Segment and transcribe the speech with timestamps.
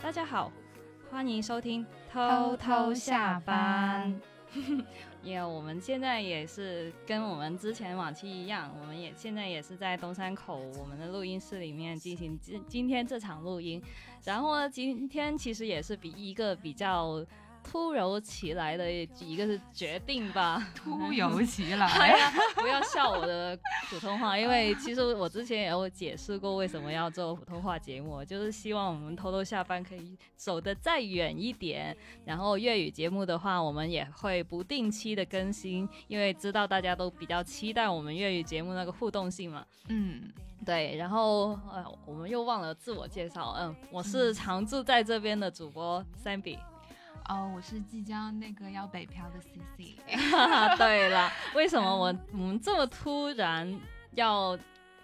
[0.00, 0.50] 大家好，
[1.10, 4.31] 欢迎收听偷偷下班。
[5.22, 13.82] 因为，我们现在也是跟我们之前往期一样，我们也现在也是在东山口我们的录音室里面进行今今天这场录音。
[14.24, 17.24] 然后呢，今天其实也是比一个比较。
[17.64, 23.58] 突如其来的一个是决定吧， 突如其来，不要笑我的
[23.88, 31.96] 普通话， 因为其实我之前也有解释过为什么要做普通话节目，就是希望我们偷偷下班可以走得再远一点。
[32.24, 39.64] 然后粤语节目的话，我们也会不定期的更新，因为知道大家都比较期待我们粤语节目那个互动性嘛。
[39.88, 40.32] 嗯，
[40.66, 40.96] 对。
[40.96, 46.58] 然后呃，我们又忘了自我介绍，嗯，我是常住在这边的主播 Sammy。
[47.28, 49.96] 哦，我是即将那个要北漂的 C C。
[50.76, 53.80] 对了，为什么我我们这么突然
[54.14, 54.58] 要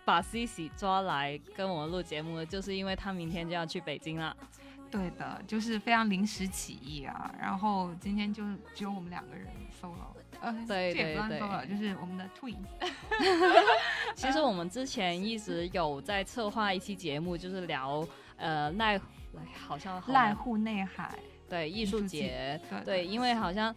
[0.04, 2.46] 把 C C 抓来跟我们录节目呢？
[2.46, 4.36] 就是因为他明天就要去北京了。
[4.90, 7.30] 对的，就是非常临时起意啊。
[7.38, 8.42] 然后今天就
[8.74, 9.46] 只有我们两个人
[9.78, 10.16] solo。
[10.40, 12.56] 呃，对对对，就是我们的 twins。
[14.14, 18.98] 其实我们之前一直有在策划一期节目，就是聊呃奈，
[19.66, 21.18] 好像濑户内海。
[21.48, 23.74] 对艺术节，对，因为好像，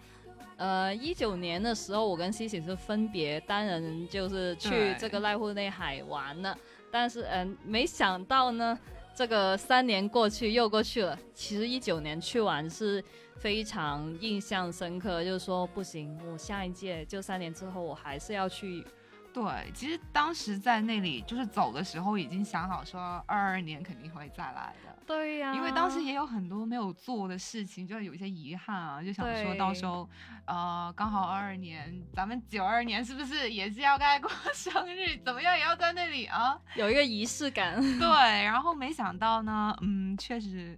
[0.57, 6.57] 呃，一九年的时候，我跟西西是分别单人就是去这个濑户内海玩了，
[6.91, 8.77] 但是嗯，没想到呢，
[9.15, 13.03] 这个三年过去又过去了，其实一九年去玩是
[13.37, 18.85] 非常印象深刻，就是说不行，我下一届就三年之后我还是要去。
[19.33, 24.91] 对，其实当时在那里就是走的时候已经想好说二二年肯定会再来的。
[25.07, 30.07] 对呀，因为当时也有很多没有做的事情，就有一些遗憾啊，就想说到时候，
[30.45, 35.17] 呃，刚好二二年，咱们九二年是不是也是要该过 生日？
[35.23, 37.81] 怎么样也要在那里啊，有一个仪式感。
[37.99, 38.07] 对，
[38.43, 40.77] 然后没想到呢，嗯，确实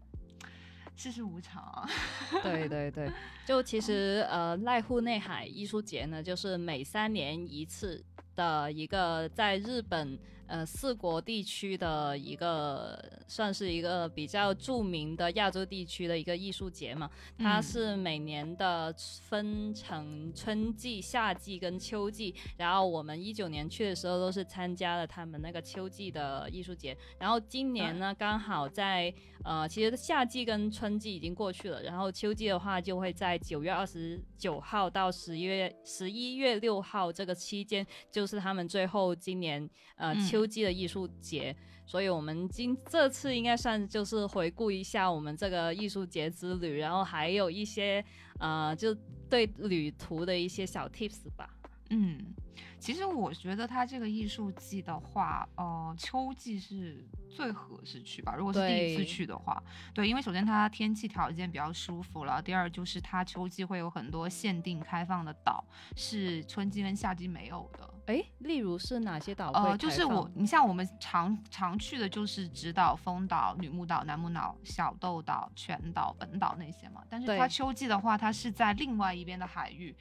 [0.96, 1.88] 世事无常。
[2.44, 3.12] 对对对，
[3.46, 8.04] 就其实呃，濑户内海艺术节呢，就是每三年一次。
[8.36, 10.18] 的一个在日本
[10.48, 38.24] 呃四国地区的一个算是一个比较著名的亚洲地区的一个艺术节嘛，它是每年的分成春季、夏季跟秋季，然后我们一九年去的时候都是参加了他们那个秋季的艺术节，然后今年呢刚好在呃其实夏季跟春季已经过去了，然后秋季的话就会在九月二十九号到十月十一月六号这个期间就。
[38.24, 41.56] 就是他们最后今年呃秋季的艺术节，
[41.86, 48.04] 所以我们今这次应该算就是回顾一下我们这个艺术节之旅，然后还有一些
[48.40, 48.96] 呃就
[49.30, 51.48] 对旅途的一些小 tips 吧。
[51.92, 52.34] 嗯，
[52.80, 58.34] 其实我觉得它这个艺术季的话，呃，秋季是最合适去吧。
[58.36, 59.62] 如果是第一次去的话，
[59.94, 65.64] 对，因为首先它天气条件比较舒服了，第二就是它秋季会有很多限定开放的岛，
[65.96, 67.93] 是春季跟夏季没有的。
[68.06, 69.50] 哎，例如是哪些岛？
[69.52, 77.02] 呃，就是我，你像我们常常去的就是直岛、丰岛、女木岛、男木岛、小豆岛、全岛、本岛那些嘛。
[77.10, 79.96] 但是它秋季的话，它是在另外一边的海域，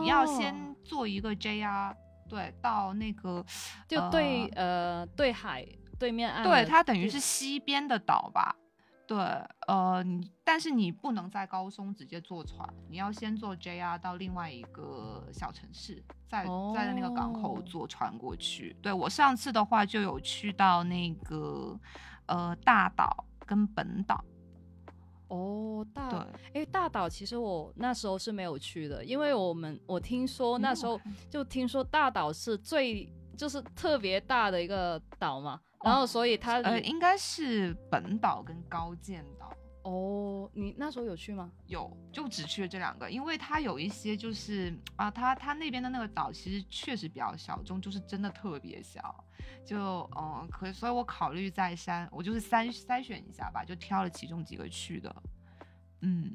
[0.00, 1.94] 你要先做一个 JR，
[2.28, 3.44] 对，到那个
[3.88, 5.66] 就对呃对海
[5.98, 8.54] 对面岸，对，它等于是西边的岛吧。
[9.06, 9.16] 对，
[9.68, 16.44] 呃，你但是你不能在高松直接坐船，你要先坐 JR 到另外一个小城市，再
[16.74, 18.76] 在那个港口坐船过去。
[18.82, 21.78] 对我上次的话就有去到那个
[22.26, 24.24] 呃大岛跟本岛。
[25.28, 31.00] 哦，大，哎，大岛其实我那时候是没有去的，因为我们我听说那时候
[31.30, 35.60] 就听说大岛是最就是特别大的一个岛嘛。
[35.86, 40.50] 然后，所以它呃，应该是本岛跟高见岛哦。
[40.52, 41.50] 你那时候有去吗？
[41.66, 49.24] 有，就只去了这两个，因为它有一些就是啊，它它那边的那个岛其实确实比较小众，就是真的特别小。
[49.64, 55.14] 就嗯，可所以我考虑再三，我就是筛筛选一下吧，就挑了其中几个去的。
[56.02, 56.32] 嗯，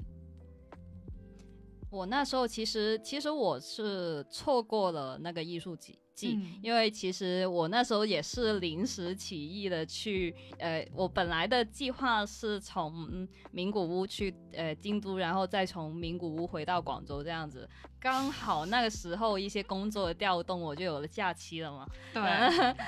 [1.89, 5.97] 我那时候其实其实我是错过了那个艺术节。
[6.21, 17.67] 记，因为其实我那时候也是临时起意的去，呃，我本来的计划是从名古屋去呃京都，然后再从名古屋回到广州这样子。
[17.99, 21.85] 刚好那个时候一些工作的调动，我就有了假期了嘛。
[22.11, 22.21] 对，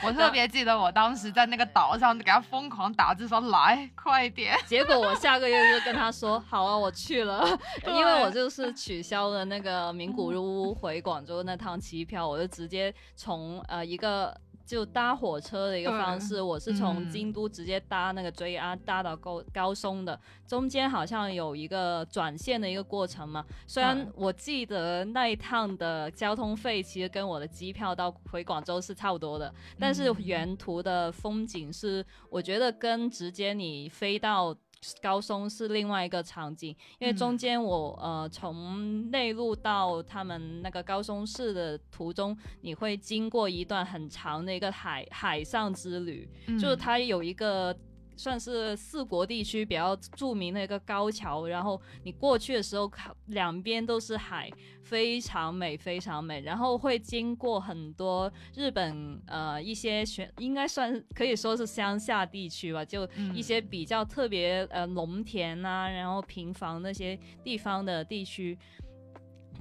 [0.04, 7.46] 我 特别记得我当时在那个岛上给他疯狂打字说来快点， 结果我下个月就跟他说好啊，我去了，
[7.86, 12.92] 因为我就是取消了那个名古屋回广州那趟机票，我就直接
[13.24, 14.36] 从呃一个。
[14.66, 20.18] 就搭火车的一个方式，我是从京都直接搭那个 JR 搭到高高松的，
[20.48, 23.46] 中间好像有一个转线的一个过程嘛。
[23.68, 34.56] 虽然我记得那一趟的交通费其实跟我的机票到回广州是差不多的，但是沿途的风景是我觉得跟直接你飞到。
[35.02, 47.76] 高松是另外一个场景，因为中间我呃从内陆到他们那个高松市的途中，你会经过一段很长的一个海海上之旅，就是它有一个。
[48.16, 54.50] 算是四国地区比较著名的一个高桥，然后你过去的时候看，两边都是海，
[54.84, 56.42] 非常美，非常美。
[56.42, 68.58] 然后会经过很多日本呃一些选，应该算可以说是乡下地区吧，就一些比较特别呃农田啊，然后平房那些地方的地区。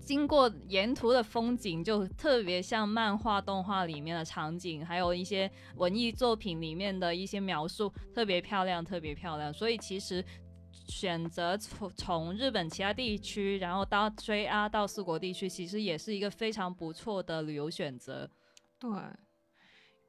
[0.04, 9.52] 经过沿途的风景，就特别像漫画、动画里面的场景，还有一些文艺作品里面的一些描述，特别漂亮，特别漂亮。
[9.52, 10.25] 所以其实
[10.88, 18.28] 选择从从日本其他地区，然后到 JR 到四国地区，其实也是一个非常不错的旅游选择。
[18.81, 18.90] 对，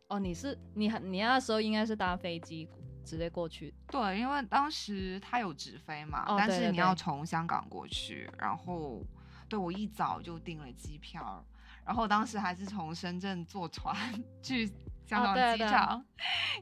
[0.09, 2.67] 哦，你是你你那时候应该是搭飞机
[3.05, 3.73] 直接过去。
[3.91, 9.05] 对，因为当时它有直飞嘛，但是你要从香港过去，然后。
[9.53, 11.45] 对，我一早就订了机票，
[11.85, 13.95] 然后当时还是从深圳坐船
[14.41, 14.65] 去
[15.05, 16.03] 香港机场，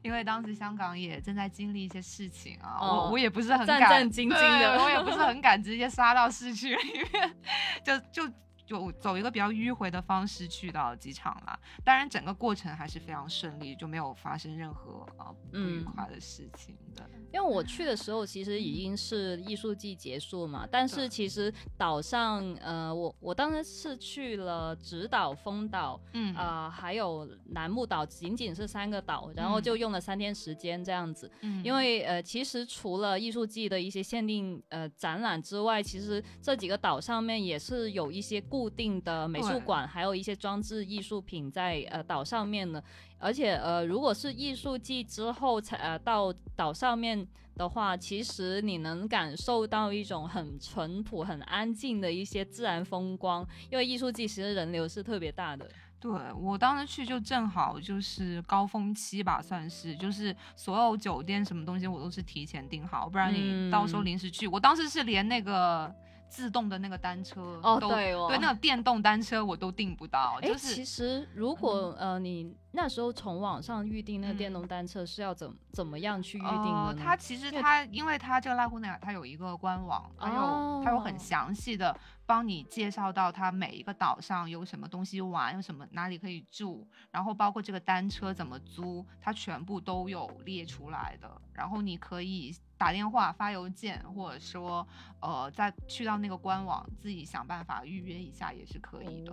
[0.02, 7.36] 因为当时香港也正在经历一些事情啊，我我也不是很战战兢兢的，我也不是很敢直接杀到市区里面，
[7.86, 8.34] 就就。
[8.72, 17.10] 就走一个比较迂回的方式去到机场了，当然整个过程还是非常顺利，就没有发生任何啊不愉快的事情的。
[17.34, 26.36] 因为我去的时候其实已经是艺术季结束嘛，但是其实岛上呃，我我当时是去了直岛、丰岛，嗯。
[26.36, 31.30] 啊，还有楠木岛，仅仅是三个岛，然后就用了三天时间这样子。
[31.42, 42.80] 嗯，因为呃，其实除了艺术季的一些限定呃展览之外，其实这几个岛上面也是有一些固固定的美术馆，还有一些装置艺术品在呃岛上面呢。
[43.18, 53.44] 而且呃，如果是艺术季之后才呃到岛上面的话，其实你能感受到一种很淳朴、很安静的一些自然风光。
[53.72, 55.68] 因为艺术季其实人流是特别大的。
[56.00, 64.46] 对我当时去就正好就是高峰期吧，算是就是所有酒店什么东西我都是提前订好，不然你到时候临时去。
[64.46, 65.92] 我当时是连那个。
[66.32, 70.40] 自动的那个单车哦，对哦，对，那个电动单车我都订不到。
[70.42, 76.96] 哎，其实如果呃你那时候从网上预定那个电动单车是要怎怎么样去预定呢？
[76.98, 91.30] 它其实它因为它这个拉库内尔它有一个官网，它有它有很详细的帮你介绍到它每一个岛上有什么东西玩，有什么哪里可以住，然后包括这个单车怎么租，它全部都有列出来的。
[91.54, 92.56] 然后你可以。
[92.78, 94.88] 打电话、发邮件，或者说，
[95.20, 99.32] 呃，再去到那个官网自己想办法预约一下也是可以的。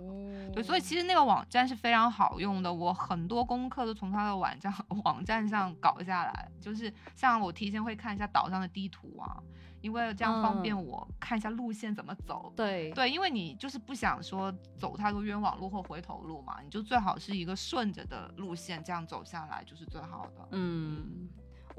[0.53, 4.73] 对，所以其实那个网站是非常好用的，我很多功课都从他的网站
[5.05, 6.51] 网站上搞下来。
[6.59, 9.41] 就是像我提前会看一下岛上的地图啊，
[9.79, 12.51] 因为这样方便我看一下路线怎么走。
[12.57, 20.47] 对对，因为你就是不想说走太多冤枉路或回头路嘛，你就最好是一个顺着的路线，这样走下来就是最好的。
[20.51, 21.29] 嗯。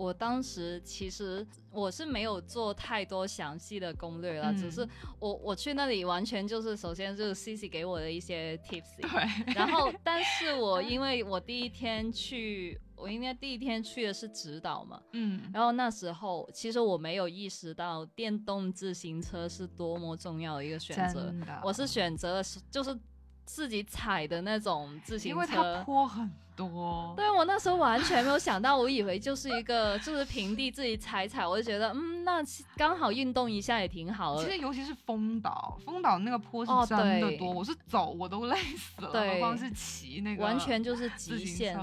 [0.00, 4.88] 我当时其实我是没有做太多详细的攻略了，只是
[5.18, 21.30] 我我去那里完全就是首先就是 C C 给我的一些 tips，对，然后 但是我因为我第一天去，我应该第一天去的是直岛嘛，嗯，然后那时候其实我没有意识到电动自行车是多么重要的一个选择，
[21.62, 22.98] 我是选择了是就是
[23.44, 26.30] 自己踩的那种自行车，因为它坡很。
[26.68, 32.42] 多，对我那时候完全没有想到，我以为就是一个就是平地自己踩踩，我就觉得嗯，那
[32.76, 34.44] 刚好运动一下也挺好的。
[34.44, 41.78] 其实尤其是风岛，风岛那个坡是真的多，我是走我都累死了，何况是骑那个完全就是极限。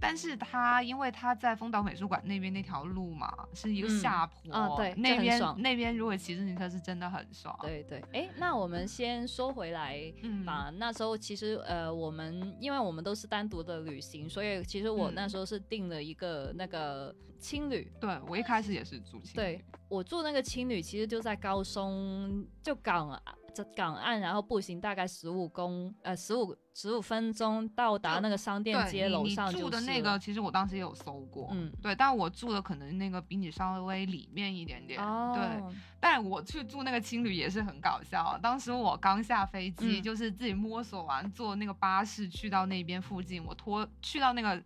[0.00, 7.56] 但是他因为他在丰岛美术馆那边那条路嘛，是一个嗯下坡，啊对那边爽那边如果骑自行车是真的很爽。
[7.62, 10.70] 对对，哎，那我们先说回来嗯吧。
[10.76, 17.90] 那时候其实呃，我们因为我们都是单独的旅行，所以其实我嗯那时候是订了一个那个青旅。
[18.00, 23.22] 对我一开始也是住青对旅，我住那个青旅，其实就在高松，就港啊
[23.54, 35.76] 这港岸，然后步行大概十五公呃十五十五分钟到达那个商店街楼上就是住的那个，其实我当时也有搜过，嗯对，但我住的可能那个比你稍微里面一点点，哦对。
[36.00, 44.62] 但我去住那个青旅也是很搞笑，当时我刚下飞机，嗯就是自己摸索完坐那个巴士去到那边附近，我拖去到那个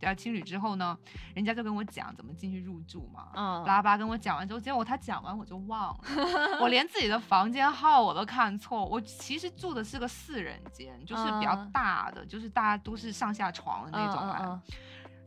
[0.00, 0.96] 呃青旅之后呢，
[1.34, 3.28] 人家就跟我讲怎么进去入住嘛。
[3.34, 6.00] 嗯巴拉巴跟我讲完之后，结果他讲完我就忘了，
[6.60, 8.84] 我连自己的房间号我都看错。
[8.84, 14.38] 我其实住的是个四人间，就是比较嗯大的，就是大家都是上下床的那种啊。
[14.42, 14.62] 嗯嗯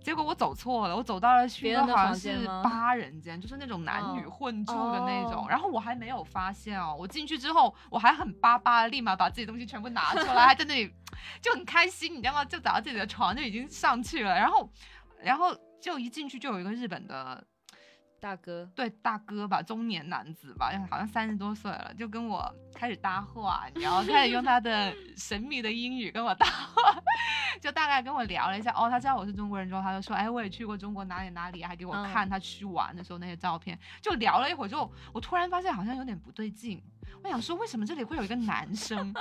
[0.05, 5.45] 结果我走错了，我走到了去的一个好像是八人间，就是那种男女哦混住的那种。
[5.45, 10.93] 哦然后我还没有发现哦，我进去之后我还很巴巴的，立马把自己东西全部拿出来，还在那里
[11.41, 12.45] 就很开心，你知道吗？
[12.45, 14.69] 就找到自己的床就已经上去了，然后
[15.23, 17.43] 然后就一进去就有一个日本的
[18.25, 26.99] 大哥，对大哥吧，中年男子吧，好像三十多岁了，就跟我开始搭话，你知道，开始用他的神秘的英语跟我搭话，
[27.61, 28.71] 就大概跟我聊了一下。
[28.71, 33.77] 哦，他知道我是中国人之后，他就说，哎，我也去过中国哪里哪里，还给我嗯看他去玩的时候那些照片。
[34.01, 36.81] 就聊了一会儿之后，我突然发现好像有点不对劲，
[37.23, 39.13] 我想说，为什么这里会有一个男生？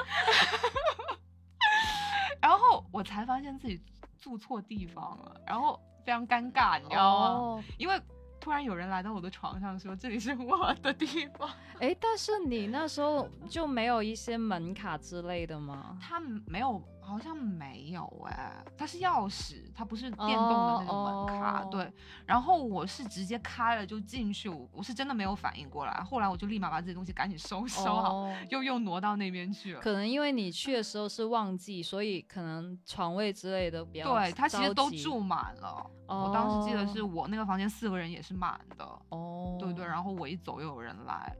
[2.41, 3.79] 然后我才发现自己
[4.19, 7.27] 住错地方了，然后非常尴尬，你知道吗？
[7.27, 8.01] 哦，因为
[8.45, 11.07] 突然有人来到我的床上说这里是我的地
[11.39, 11.49] 方，
[11.81, 15.97] 哎，但是你那时候就没有一些门卡之类的吗？
[15.99, 21.93] 他没有，好像没有哎、它是钥匙，它不是电动的那种门卡，对。
[22.27, 29.81] 然后我是直接开了就进去，我我是真的没有反应过来，后来我就立马把这些东西赶紧收收好，哦又又挪到那边去了。
[29.81, 35.91] 可能因为你去的时候是旺季，所以可能床位之类的比较对，它其实都住满了。
[36.07, 41.35] 我当时记得是我那个房间四个人也是满的，哦，对对，然后我一走又有人来，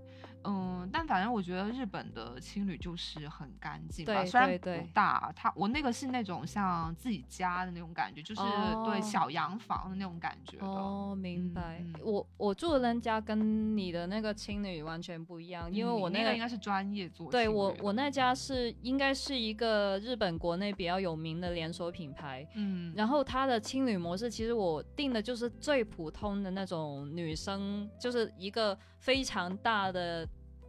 [0.45, 10.67] 嗯，但反正我觉得日本的青旅就是很干净吧，对虽然不大，它我那个是那种像自己家的那种感觉，就是、哦对小洋房的那种感觉的。
[10.67, 11.83] 哦，明白。
[12.03, 22.47] 我我住的那家跟你的那个青旅完全不一样，因为我那个应该是专业做对我我那家是应该是一个日本国内比较有名的连锁品牌。
[22.55, 30.27] 嗯，然后它的青旅模式，其实我定的就是最普通的那种女生，就是一个非常大的，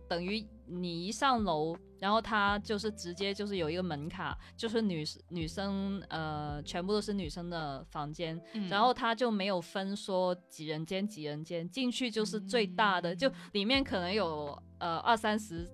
[0.09, 8.67] 等于你一上楼，然后它就是直接就是有一个门卡，就是女女生呃全部都是女生的房间，嗯。
[8.67, 13.33] 然后它就没有分说几人间几人间，进去就是最大的，就嗯。
[13.53, 15.65] 里面可能有呃二三十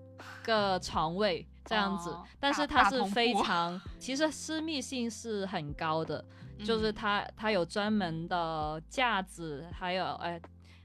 [0.43, 2.23] 个床位 这样子，哦。
[2.39, 6.23] 但是它是非 常，其实私密性是很高的，
[6.63, 10.39] 就是嗯它它有专门的架子，还有哎。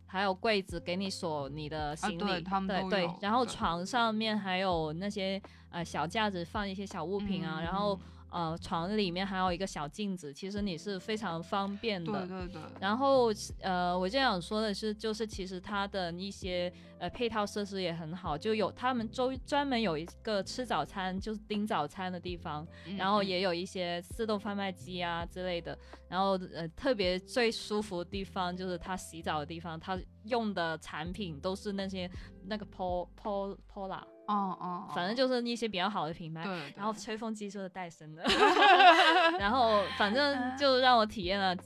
[0.07, 2.45] 还有柜子给你锁你的行李，
[2.77, 8.01] 啊对对然后床上面还有那些呃小架子放一些小物品啊，然后嗯
[8.37, 12.27] 呃床里面还有一个小镜子，其实你是非常方便的。
[12.27, 22.67] 对对对，然后呃，我就想说的是，就是其实它的一些呃配套设施也很好，就有他们周专门有一个吃早餐，就是订早餐的地方，
[22.99, 25.79] 然后嗯也有一些自动贩卖机啊之类的。
[26.09, 32.09] 然后呃，特别最舒服的地方就是他洗澡的地方，他用的产品都是那些
[32.45, 36.45] 那个 Po Po Pola，哦哦，反正就是一些比较好的品牌。
[36.45, 38.23] 对，然后吹风机就是戴森的
[39.39, 41.57] 然后反正就让我体验了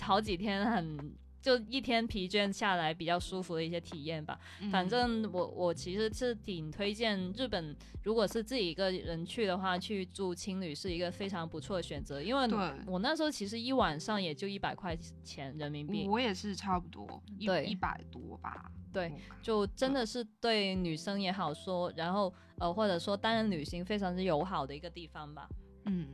[0.00, 1.14] 好几天很。
[1.40, 4.38] 就一天疲倦下来比较舒服的一些体验吧。
[4.60, 12.22] 嗯反正我我其实是挺推荐日本，如果是自己一个人去的话，去住青旅是一个非常不错的选择。
[12.22, 12.48] 因为
[12.86, 25.48] 我那时候其实一晚上也就一百块钱人民币，我也是差不多一对一百多吧，对就真的是对女生也好说，然后呃或者说单人旅行非常之友好的一个地方吧。
[25.86, 26.06] 嗯，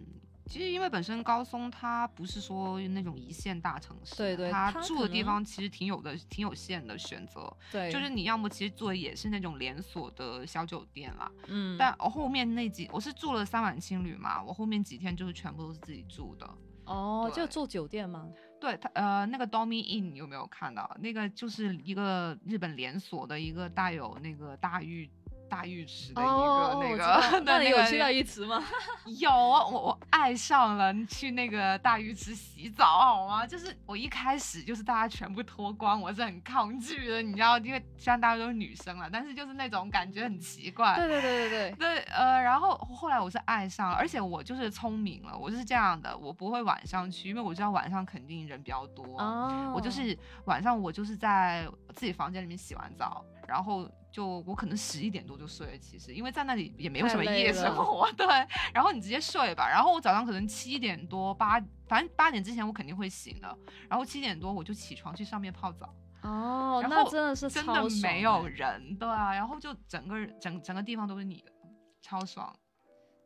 [0.46, 7.54] 其实因为本身高松它不是说那种一线大城市，对对它住的地方其实挺有的，挺有限的选择。
[7.72, 16.48] 对，就是你要么其实住的也是那种连锁的小酒店啦，嗯，但我后面那几我是住了三晚青旅嘛，我后面几天就是全部都是自己住的。
[16.84, 18.28] 哦，就住酒店吗？
[18.60, 20.96] 对它呃那个 Domi Inn 有没有看到？
[21.00, 25.10] 那个就是一个日本连锁的一个带有那个大浴
[25.48, 28.62] 大浴池的一个那个，那你 有去大浴池吗？
[29.18, 33.46] 有啊，我我爱上了去那个大浴池洗澡，好吗？
[33.46, 40.96] 就是我一开始就是大家全部脱光，我是很抗拒的，你知道，因为虽然大家都是女生了，但是就是那种感觉很奇怪。
[40.96, 49.04] 对对对对对对，呃，然后后来我是爱上了，而且我就是聪明了，我是这样的，我不会晚上去，因为我知道晚上肯定人比较多。
[49.18, 49.72] 哦。
[49.74, 53.88] 我就是晚上我就是在自己房间里面洗完澡，然后。
[54.16, 58.26] 就我可能十一点多就睡了，其实因为在那里也没有什么夜生活，对。
[58.72, 63.58] 然后你直接睡吧，然后我早上可能七点多八，反正八点之前我肯定会醒的。
[63.90, 65.94] 然后七点多我就起床去上面泡澡。
[66.22, 69.34] 哦，那真的是真的没有人，对啊。
[69.34, 71.52] 然后就整个整整个地方都是你的，
[72.00, 72.56] 超爽。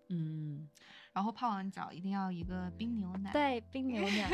[0.08, 0.68] 嗯。
[1.12, 4.30] 然后泡完澡一定要一个冰牛奶，对，冰牛奶。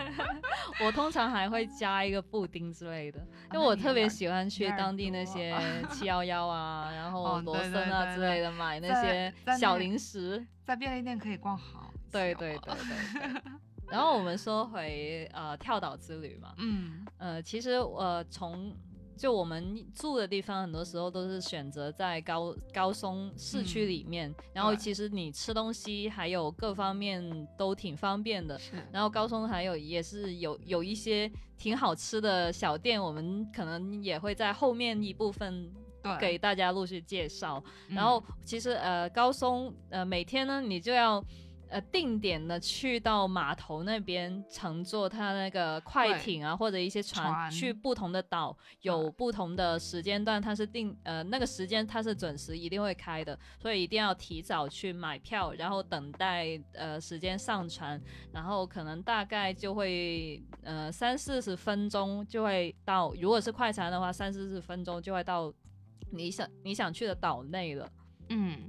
[0.84, 3.20] 我通常还会加一个布丁之类的，
[3.52, 5.54] 因为我特别喜欢去当地那些
[5.90, 11.92] 七幺幺啊，然后罗森啊之类的买那些小零食，在便利店可以逛好。
[12.10, 13.52] 对对对对。
[13.92, 18.74] 然后我们说回呃跳岛之旅嘛，嗯呃，其实呃从。
[19.20, 28.58] 就我们住的地方，很多时候都是选择在高高松市区里面，然后其实你吃东西还有各方面都挺方便的。
[28.90, 35.70] 然后高松还有也是有有一些挺好吃的小店，我们可能也会在后面一部分
[36.18, 37.62] 给大家陆续介绍。
[37.88, 41.22] 然后其实呃高松呃每天呢你就要。
[41.70, 58.00] 呃，定点的去到码头那边乘坐它那个快艇啊，或者一些船去不同的岛，有不同的时间段，它是定呃那个时间它是准时一定会开的，所以一定要提早去买票，然后等待呃时间上船，
[58.32, 65.52] 然后可能大概就会呃三四十分钟就会到，如果是快船的话，三四十分钟就会到
[66.10, 67.88] 你想你想去的岛内了，
[68.28, 68.68] 嗯。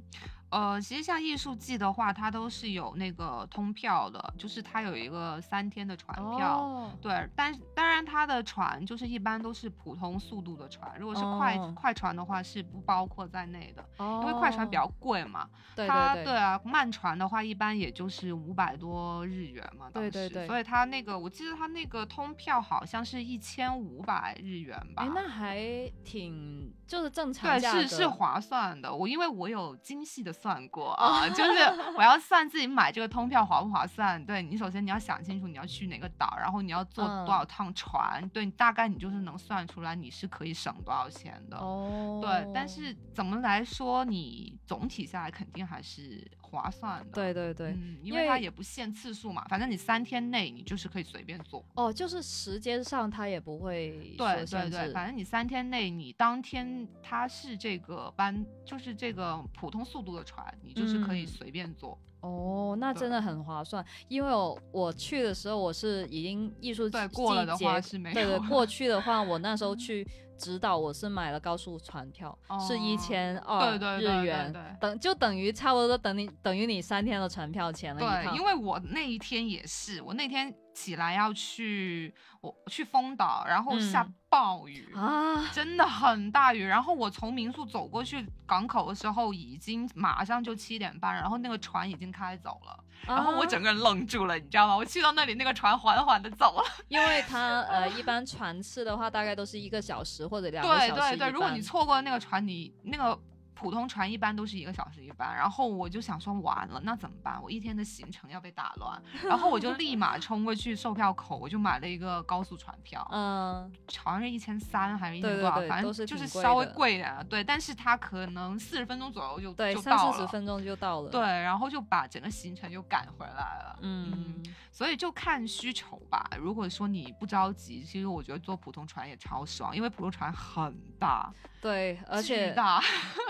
[0.51, 6.91] 呃，其实像艺术季的话，它都是有那个通票的，就是它有一个三天的船票。
[7.01, 15.50] 对，但当然它的船就是一般都是普通速度的船，如果是快快船的话是不包括在内的，因为快船比较贵嘛。
[15.75, 20.46] 对对对啊，慢船的话一般也就是五百多日元嘛，对对对。
[20.48, 25.03] 所以它那个我记得它那个通票好像是一千五百日元吧。
[25.03, 28.93] 哎，那还挺就是正常对，是是划算的。
[28.93, 30.29] 我因为我有精细的。
[30.41, 31.60] 算过 啊，就是
[31.95, 34.25] 我要算自己买这个通票划不划算。
[34.25, 41.57] 对你，首先你要想清楚你要去哪个岛，然后你要坐多少趟船，对你大概你就是能算出来你是可以省多少钱的。
[41.57, 47.11] 哦，对，但是怎么来说，你总体下来肯定还是划算的。
[47.14, 51.64] 对对对，因为它也不限次数嘛，反正你三天内你就是可以随便坐。
[51.75, 60.22] 哦，就是时间上它也不会对对对，反正你三天内你当天它是这个班，就是这个普通速度的。
[60.24, 63.83] 船，你就是可以随便坐哦，那真的很划算。
[64.07, 68.14] 因为我我去的时候，我是已经艺术季过了的话是没有。
[68.14, 70.07] 对对，过去的话，我那时候 去
[70.42, 72.36] 指导，我是买了高速船票，
[72.68, 78.00] 是一千二日元，等就等于差不多等你等于你三天的船票钱了。
[78.00, 80.54] 对，因为我那一天也是，我那天。
[80.74, 86.64] 起来要去我去丰岛，然后下暴雨啊，真的很大雨。
[86.64, 94.75] 然后我从民宿走过去港口的时候，已经马上就七点半，然后那个船已经开走了，然后我整个人愣住了，你知道吗？
[94.75, 100.92] 我去到那里，那个船缓缓的走了， 因为它呃一般船次的话，大概都是一个小时或者两个小时。
[100.94, 103.20] 对对对，如果你错过了那个船，你那个。
[103.61, 107.39] 普通船一般都是一个小时一班，然后我就想说完了，那怎么办？
[107.43, 126.27] 我一天的行程要被打乱， 然后我就立马冲过去售票口，我就买了一个高速船票，嗯，好像是一千三还是一千多少，反正就是稍微贵一点，对，但是它可能四十分钟左右就对，三四十分钟就到了，对，然后就把整个行程就赶回来了，嗯，所以就看需求吧。
[126.39, 131.31] 如果说你不着急，其实我觉得坐普通船也超爽，因为普通船很大。
[131.61, 132.81] 对，而且大，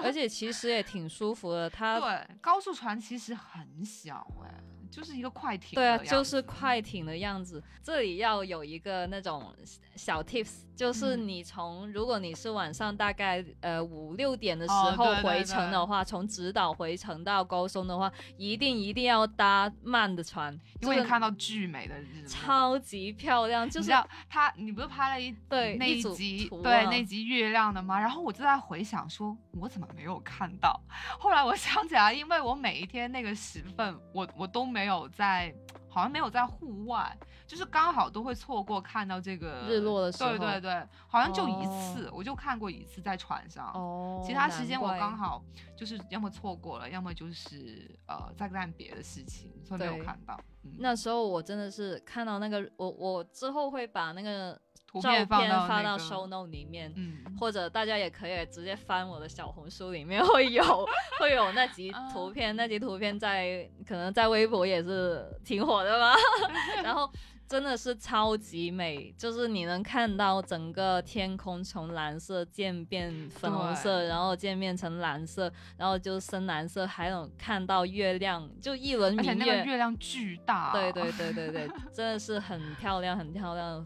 [0.01, 1.69] 而且其实也挺舒服的。
[1.69, 5.75] 它对高速船其实很小哎，就是一个快艇。
[5.75, 7.61] 对啊，就是快艇的样子。
[7.83, 9.53] 这里要有一个那种
[9.95, 10.63] 小 tips。
[10.81, 23.69] 就是你从，如果你是晚上大概呃五六点的时候回程的话，从直岛回程到高松的话，一定一定要搭慢的船，因为看到巨美的日，超级漂亮。
[23.69, 23.91] 就是
[24.27, 27.99] 他，你不是拍了一对那一集对那集月亮的吗？
[27.99, 30.81] 然后我就在回想，说我怎么没有看到？
[31.19, 35.53] 后来我想起来，因为我每一天那个时分，我我都没有在。
[35.91, 40.29] 好像没有在户外，就是刚好都会错过看到这个日落的时候。
[40.29, 43.71] 对对对，好像就一次，我就看过一次在船上。
[43.73, 45.43] 哦，其他时间我刚好
[45.75, 50.39] 就是要么错过了，要么就是呃在干别的事情，所以没有看到。
[50.79, 54.59] 那时候我真的是看到那个，我我之后会把那个。
[54.99, 56.91] 照片发到 show note 里面，
[57.39, 60.87] 或者大家也可以直接翻我的小红书里面 会有
[61.19, 66.15] 会有那集图片，那集图片在可能在微博也是挺火的吧。
[66.83, 67.09] 然后
[67.47, 83.85] 真的是超级美，就是你能看到整个天空从蓝色渐变粉红色，然后渐变成蓝色，然后就深蓝色，还有看到月亮，就一轮明月，那个月亮巨大，对对对对对，真的是很漂亮很漂亮。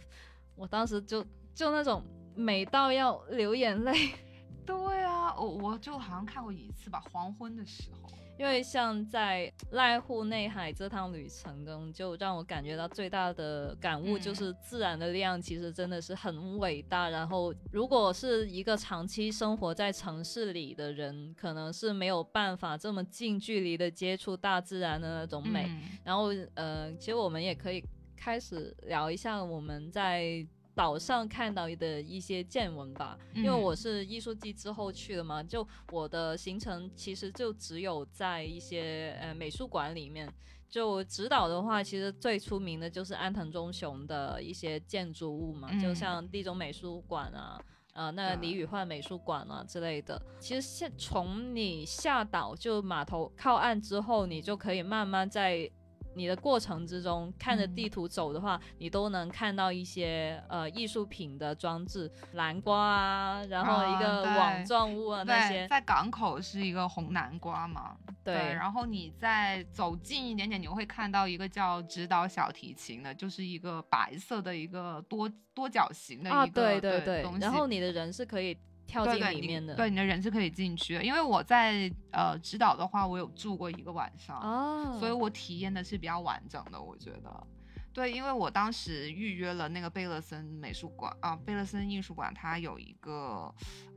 [0.55, 2.03] 我当时就就那种
[2.35, 3.93] 美到要流眼泪，
[4.65, 8.09] 对啊，我我就好像看过一次吧，黄昏的时候。
[8.37, 17.09] 因为像在濑户内海这趟旅程中，就让我感觉到最大的感悟就是自然的力量其实真的是很伟大。
[17.09, 25.71] 然后，如果是一个长期生活在城市里的人，可能是没有办法这么近距离的接触大自然的那种美。
[26.03, 27.81] 然后，呃，其实我们也可以。
[28.25, 40.27] 开始聊一下我们在岛上看到的一些见闻吧，因为我是艺术季之后去的嘛，就我的行程其实就只有在一些呃美术馆里面。
[40.67, 47.61] 就指导的话，其实最出名的就是安藤忠雄的一些建筑物嘛，就像地中美术馆啊，
[47.93, 50.19] 呃，那李宇焕美术馆啊之类的。
[50.39, 55.69] 其实现从你下岛就码头靠岸之后，你就可以慢慢在。
[56.15, 65.67] 你的过程之中，看着地图走的话，你都能看到一些呃艺术品的装置，南瓜啊，然后一个网状物啊那些。
[65.67, 67.95] 在港口是一个红南瓜嘛？
[68.23, 68.33] 对。
[68.33, 77.25] 然后你再走近一点点，你会看到一个叫指导小提琴的，就是一个白色的一个多多角形的一个对对对。
[77.39, 78.57] 然后你的人是可以。
[78.87, 87.47] 跳进里面的，对你的人是可以进去的，因为我在呃指导的话，我有住过一个晚上，哦，所以我体验的是比较完整的，我觉得，
[87.91, 93.53] 对，因为我当时预约了那个贝勒森美术馆啊，贝勒森艺术馆，它有一个，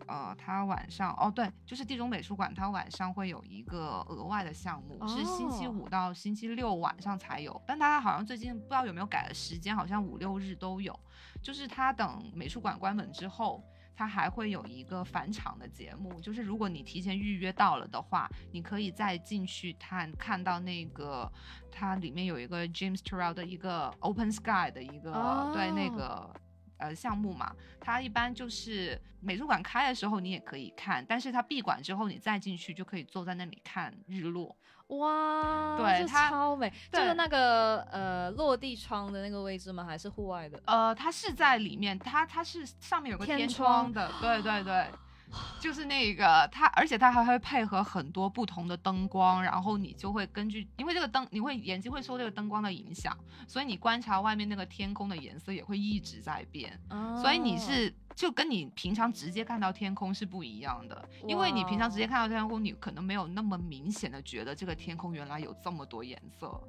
[0.06, 10.98] 呃，它晚上哦，对，就是地中美术馆，它晚上会有一个额外的项目，是星期五到星期六晚上才有，但它好像最近不知道有没有改了时间，好像五六日都有，
[11.42, 13.62] 就是它等美术馆关门之后。
[13.98, 21.28] 它还会有一个返场的节目，就是如果你提前预约到了的话，你可以再进去看，看到那个
[21.68, 26.32] 它里面有一个 James Turrell 的一个 Open Sky 的一个对那个
[26.76, 27.52] 呃项目嘛。
[27.80, 34.56] 它一般就是美术馆开的时候你也可以看，但是它闭馆之后你再进去就可以坐在那里看日落。
[34.88, 39.84] 哇，对，它超美，就是那个呃落地窗的那个位置吗？
[39.84, 40.60] 还是户外的？
[40.66, 44.86] 呃，它是在里面，它它是上面有个天窗的，对对对。
[45.60, 53.14] 就是那个它，而且它还会配合很多不同的灯光，然后你就会根据，因为这个灯，你会眼睛会受这个灯光的影响，
[53.46, 56.80] 所以你观察外面那个天空的颜色也会一直在变，
[57.20, 66.60] 所以你是就跟你平常直接看到天空是不一样的，因为你平常直接看到天空，你可能没有那么明显的觉得这个天空原来有这么多颜色，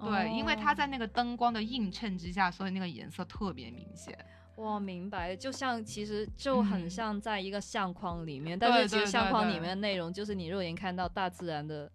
[0.00, 4.18] 对，因为它在那个灯光的映衬之下，所以那个颜色特别明显。
[4.56, 9.60] 我，明白，就像其实就很像在一个相框里面，但是其实相框里。
[9.60, 11.88] 面的内容就是你肉眼看到大自然的。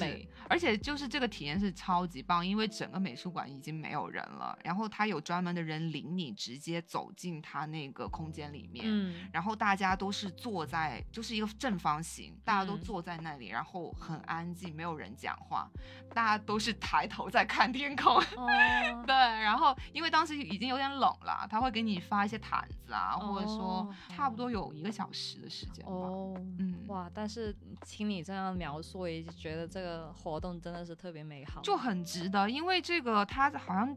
[0.00, 15.70] 美，而且就是这个体验是超级棒，因为整个美术馆已经没有人了，然后他有专门的人领你直接走进他那个空间里面，嗯，然后大家都是坐在，就是一个正方形，大家都坐在那里，然后很安静，没有人讲话，
[16.12, 18.20] 大家都是抬头在看天空，
[19.06, 25.92] 对，然后因为当时已经有点冷了，他会给你发一些毯子啊，或者说差不多有一个小时的时间吧，
[26.58, 27.54] 嗯，哇，但是
[27.86, 29.67] 听你这样描述，也觉得。
[29.68, 33.96] 这个活动真的是特别美好，就很值得，因为这个它好像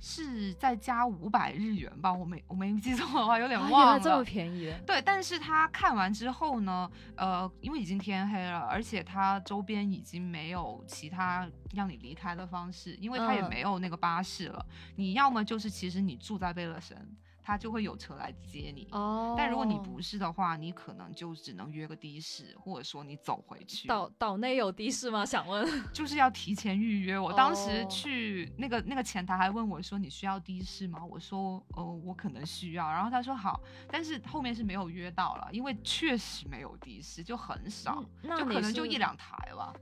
[0.00, 4.74] 是再加五百日元吧，我没我没记错的话，有点忘了，这么便宜。
[4.86, 17.16] 对，但是他看完之后呢，呃，因为已经天黑了，而且它周边已经没有其他让你离开的方式，因为它也没有那个巴士了，你要么就是其实你住在贝勒森。
[17.42, 19.34] 他就会有车来接你，哦。
[19.36, 23.88] 但如果你不是的话，你可能就只能约个的士，或者说你走回去。
[23.88, 25.26] 岛岛内有的士吗？
[25.26, 25.66] 想问。
[25.92, 27.18] 就是要提前预约。
[27.18, 39.74] 我当时去那个那个前台还问我说：“你需要的士吗？”我说：“呃，我可能需要。”然后他说：“好。”但是后面是没有约到了，因为确实没有的士，就很少，就可能就一两台了。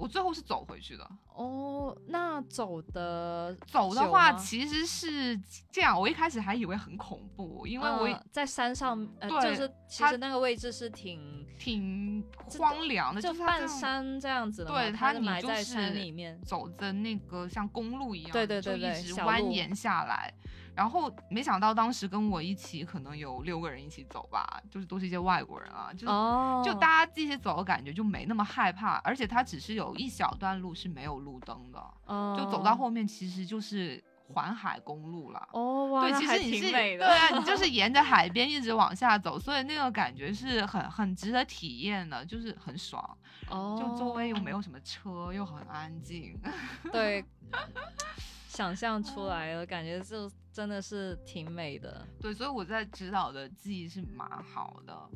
[0.00, 1.06] 我最后是走回去的。
[1.34, 5.38] 哦，那走的走的话，其实是
[5.70, 5.98] 这样。
[5.98, 12.24] 我一开始还以为很恐怖，因为我在山上，呃，就是其实那个位置是挺挺
[12.58, 14.70] 荒凉的，就半山这样子的。
[14.70, 20.32] 对，它埋在山里面，走的那个像公路一样，对对对对，一直蜿蜒下来。
[20.80, 26.06] 然后没想到当时跟我一起可能有六个人一起走吧，就是都是一些外国人啊，就
[26.64, 31.78] 就大家一起走的感觉就没那么害怕，而且它只是有一小段路是没有路灯的，
[32.34, 35.48] 就走到后面其实就是环海公路了。
[35.52, 43.18] 哦，对，其实你是对啊，你就是沿着海边一直往下走，所以那个感觉是很很值得体验的，就是很爽。
[43.48, 46.38] 哦，就周围又没有什么车，又很安静。
[46.92, 47.24] 对。
[48.48, 52.06] 想象出来了，感觉就真的是挺美的。
[52.20, 55.08] 对，所以我在指导的记忆是蛮好的。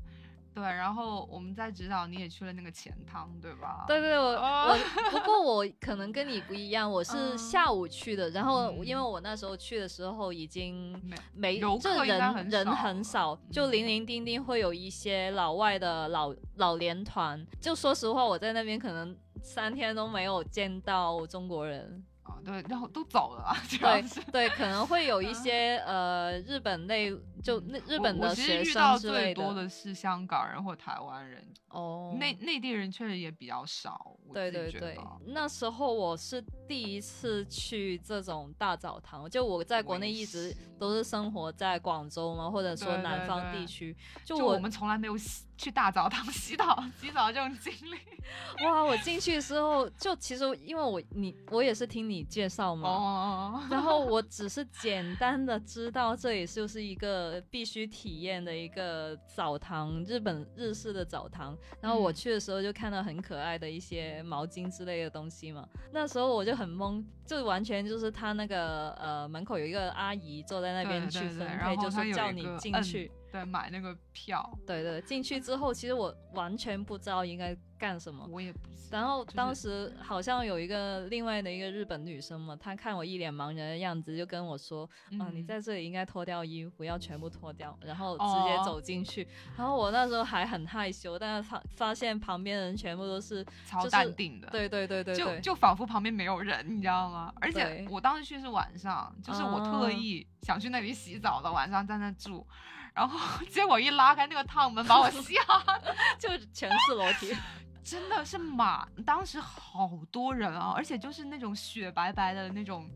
[0.55, 3.85] 对，然后我们在指导，你也去了那个钱汤，对吧？
[3.89, 4.79] 对对，我我
[5.11, 8.31] 不过我可能跟你不一样，我是下午去的。
[8.31, 10.97] 然后因为我那时候去的时候已经
[11.35, 17.45] 没这人人很少，就零零丁丁会有一些老外的老老年团。
[17.61, 22.05] 就说实话，我在那边可能三天都没有见到中国人。
[22.45, 23.55] 对，然后都走了。
[23.81, 27.11] 对对，可能会有一些呃日本内
[27.45, 29.41] 就那日本的学生之类的。
[29.41, 31.47] 多的是香港人或台湾人。
[31.69, 34.17] 哦，内内地人确实也比较少。
[34.33, 39.29] 对对对，那时候我是第一次去这种大澡堂。
[39.29, 43.95] 就我在国内一直都是生活在广州嘛，或者说南方地区。
[44.25, 45.15] 就我们从来没有
[45.59, 48.65] 去大澡堂 洗澡洗澡这种经历。
[48.65, 61.57] 哇，我进去的时候就其实因为我你我也是听你介绍嘛，哦，然后我只是简单的知道这里就是一个必须体验的一个澡堂，日本日式的澡堂。
[61.81, 73.11] 然后我去的时候就看到很可爱的一些毛巾之类的东西嘛，那时候我就很懵，就完全就是他那个呃门口有一个阿姨坐在那边去分配，就是叫你进去。
[73.35, 74.49] 对，买那个票。
[74.65, 78.25] 对对，进去之后，其实我完全不知道应该干什么。
[78.31, 78.75] 我也不知。
[78.93, 89.27] 然后当时好像有一个另外的一个日本女生嘛，她看我一脸茫然的样子，就跟我说：“嗯，你在这里应该脱掉衣服，要全部脱掉，然后直接走进去。”
[89.59, 94.49] 然后我那时候还很害羞，但是发发现旁边人全部都是超淡定的。
[94.51, 97.35] 对对对对，就就仿佛旁边没有人，你知道吗？
[97.41, 102.47] 而且我当时去是晚上，就是我特意想去那里洗澡的，晚上在那住。
[102.95, 103.19] 然后
[103.51, 105.43] 结果一拉开那个趟门，把我吓，
[106.19, 107.37] 就全是裸体。
[107.85, 112.89] 真的是马，当时好多人啊，而且就是那种雪白白的那种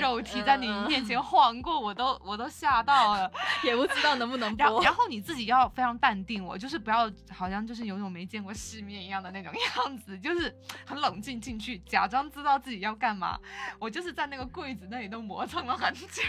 [0.00, 3.30] 肉体在你面前晃过，我都我都吓到了，
[3.64, 4.80] 也不知道能不能播。
[4.82, 10.54] 然后你自己要非常淡定，我就是不要好像就是有种没见过世面一样的那种 样子，就是
[10.86, 13.36] 很冷静进去，假装知道自己要干嘛。
[13.80, 16.22] 我就是在那个柜子那里都磨蹭了很久，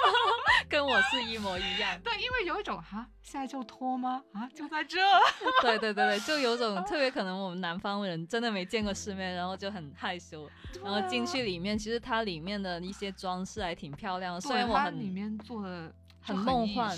[0.70, 2.00] 跟我是一模一样。
[2.02, 4.22] 对，因为有一种哈，现在就脱吗？
[4.32, 4.98] 啊，就在这。
[5.62, 7.38] 对对对对，就有种特别可能。
[7.38, 10.48] 我们南方人真的没见过世面，然后就很害羞。
[10.84, 14.40] 然后进去里面，其实它里面的一些装饰还挺漂亮的。
[14.40, 16.94] 虽然我很里面做的很梦幻，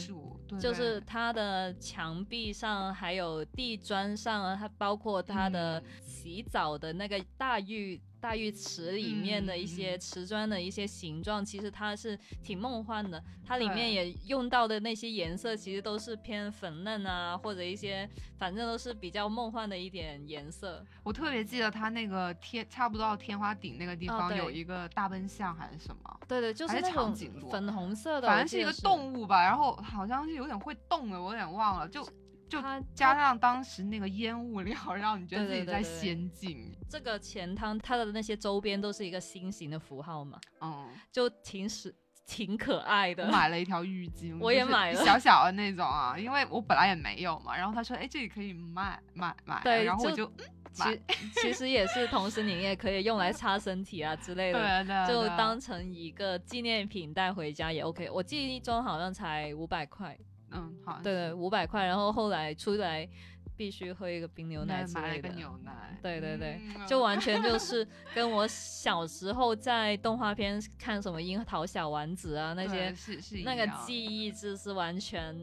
[0.59, 8.01] 就是它的墙壁上还有地砖上，它包括它的洗澡的那个大浴。
[8.25, 13.23] 大浴池里面的一些瓷砖的一些形状，其实它是挺梦幻的。
[13.47, 18.09] 它里面也用到的那些颜色，其实都是偏粉嫩啊，或者一些
[18.39, 20.83] 反正都是比较梦幻的一点颜色。
[21.03, 26.21] 我特别记得它那个天，差不多到天花顶那个地方有一个大笨象还是什么？
[26.27, 27.15] 对对，就是那种
[27.51, 29.43] 粉红色的，反正是一个动物吧。
[29.43, 31.87] 然后好像是有点会动的，我有点忘了。
[31.87, 32.03] 就
[32.49, 36.73] 就它加上当时那个烟雾料，让你觉得自己在仙境。
[36.89, 41.93] 这个钱汤它的那些周边都是一个心形的符号嘛，嗯，就挺是
[42.27, 43.27] 挺可爱的。
[43.27, 47.57] 我买了一条浴巾， 我也买了小小的那种啊，因为我本来也没有嘛。
[47.57, 50.31] 然后他说，哎，这里可以买买买，对，然后我就
[50.73, 51.03] 其
[51.41, 58.11] 其实也是，同时你也可以用来擦身体啊之类的，对对就当成一个纪念品带回家也 OK。
[58.11, 60.17] 我记忆中好像才五百块。
[60.55, 63.09] 嗯，好，对对，五百块，然后后来出来
[63.57, 74.33] 必须喝一个冰牛奶之类的，牛奶，对对对，就完全就是 跟我小时候在动画片看什么樱桃小丸子啊那些，是是那个记忆。
[74.33, 75.35] 就是完全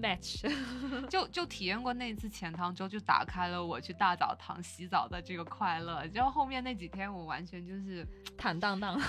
[0.00, 0.42] match，
[1.08, 9.00] 就就体验过那次钱汤之后，就打开了我去大澡堂洗澡的这个快乐，然后后面那几天我完全就是坦荡荡，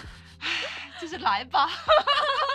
[1.02, 1.68] 就是来吧，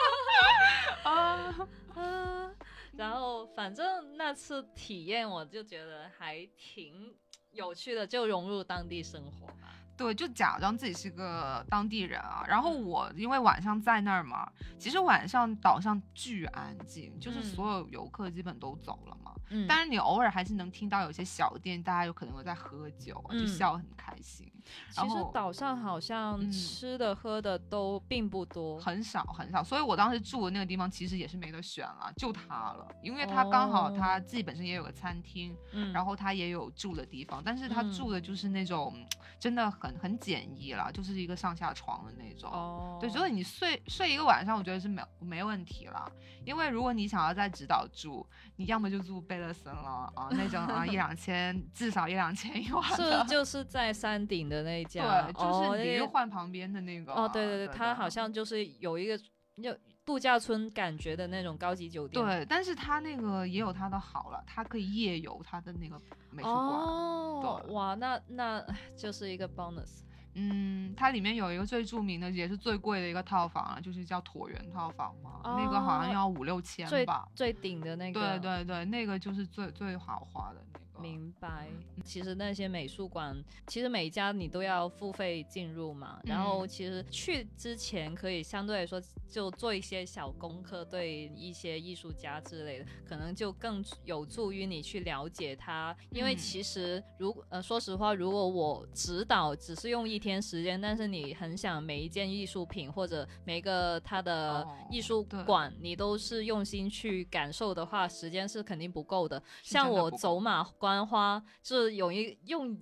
[1.05, 1.55] 啊。
[1.95, 2.51] 啊。
[2.99, 7.17] 然后反正那次体验，我就觉得还挺
[7.53, 9.69] 有趣的，就融入当地生活嘛。
[9.97, 12.45] 对，就假装自己是个当地人啊。
[12.47, 19.33] 然后我因为晚上在那儿嘛，其实晚上岛上巨安静，就是所有游客基本都走了嘛。
[19.51, 19.67] 嗯。
[19.69, 24.49] 但是你偶尔还是能听到有些小店，大家有可能会在喝酒，就笑很开心。
[24.91, 29.65] 其实岛上好像吃的喝的都并不多，很少很少。
[29.65, 35.57] 所以我当时住的那个地方其实也是没得选了，就它了，因为它刚好他自己本身也有个餐厅，
[35.93, 38.95] 然后他也有住的地方，但是他住的就是那种
[39.39, 42.51] 真的很很简易了，就是一个上下床的那种。
[42.51, 46.11] 哦，对，所以你睡睡一个晚上，我觉得是没没问题了。
[46.45, 52.83] 因为如果你想要在直岛住，你要么就住贝勒森了啊，那种啊一两千，至少一两千一晚。
[52.97, 54.63] 是就是在山顶的。
[54.63, 59.77] 那一家对，就是李玉焕旁边的那个哦，对对对，它好像就是有一个就
[60.09, 62.25] 度假村感觉的那种高级酒店。
[62.25, 66.57] 对，但是它那个也有它的好了，它可以夜游它的那个美术馆。
[66.57, 68.65] 哦，哇，那那
[68.97, 70.01] 就是一个 bonus。
[70.33, 77.29] 嗯，它里面有一个最著名的，也是最贵的一个套房啊，就是叫椭圆套房嘛，那个好像要五六千吧。
[77.35, 78.39] 最顶的那个。
[78.39, 80.65] 对对对，那个就是最最豪华的。
[81.01, 81.69] 明白，
[82.05, 86.21] 其实那些美术馆，其实每一家你都要付费进入嘛。
[86.25, 95.95] 然后其实去之前可以相对来说就做一些小功课，对一些艺术家之类的，可能就更有助于你去了解他。
[96.11, 109.43] 因为其实如呃说实话，如果我指导只是用一天时间，但是你很想每一件艺术品或者每个他的艺术馆，你都是用心去感受的话，时间是肯定不够的。
[109.63, 110.67] 像我走马。
[110.79, 112.79] 观花就是有一用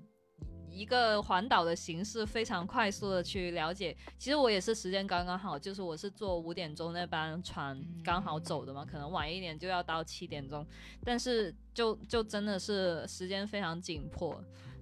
[0.71, 3.97] 一个环岛的形式，非常快速的去了解。
[4.19, 10.67] 其实我也是时间刚刚好，就是我是坐五点钟那班船刚好走的嘛，可能晚一点就要到七点钟，
[11.03, 14.39] 但是就就真的是时间非常紧迫。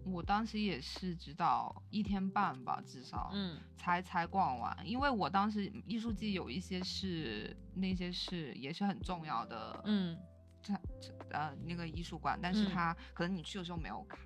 [0.06, 10.18] 我当时也是直到一天半吧，至少嗯才才逛完，因为我当时艺术季有一些是那些是也是很重要的嗯。
[10.64, 10.74] 这
[11.31, 14.18] 呃那个艺术馆，但是它可能你去的时候没有开。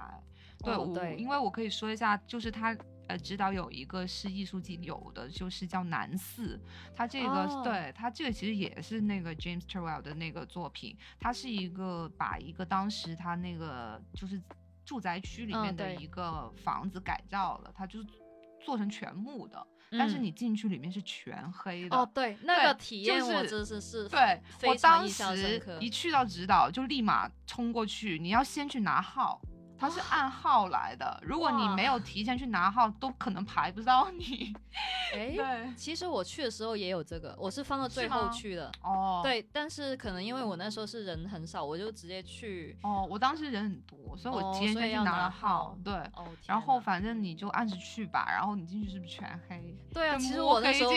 [0.65, 2.77] 对，我因为我可以说一下，就是它
[3.09, 6.61] 呃指导有一个是艺术季有的，就是叫南寺。
[6.97, 10.97] 它这个对它这个其实也是那个 James Turrell 的那个作品。
[11.21, 14.43] 它是一个把一个当时他那个就是
[14.85, 18.09] 住宅区里面的一个房子改造了，它就是
[18.61, 19.67] 做成全木的。
[19.91, 29.41] 但是你进去里面是全黑的哦，对，那个体验我真是是，对我当时一去到指导就立马冲过去，你要先去拿号。
[29.79, 34.53] 它是按号来的，如果你没有提前去拿号，都可能排不到你。
[35.15, 38.71] 哎，对，其实我去的时候也有这个，我是放到最后去的。
[38.83, 42.77] 哦，对，但是可能因为我那时候是人很少，我就直接去。
[42.83, 45.79] 哦，我当时人很多，所以我提前去拿了号。
[45.85, 49.77] 对，哦然后反正你就按时去吧，然后你进去是不是全黑？
[49.95, 50.91] 对啊，其实我那时候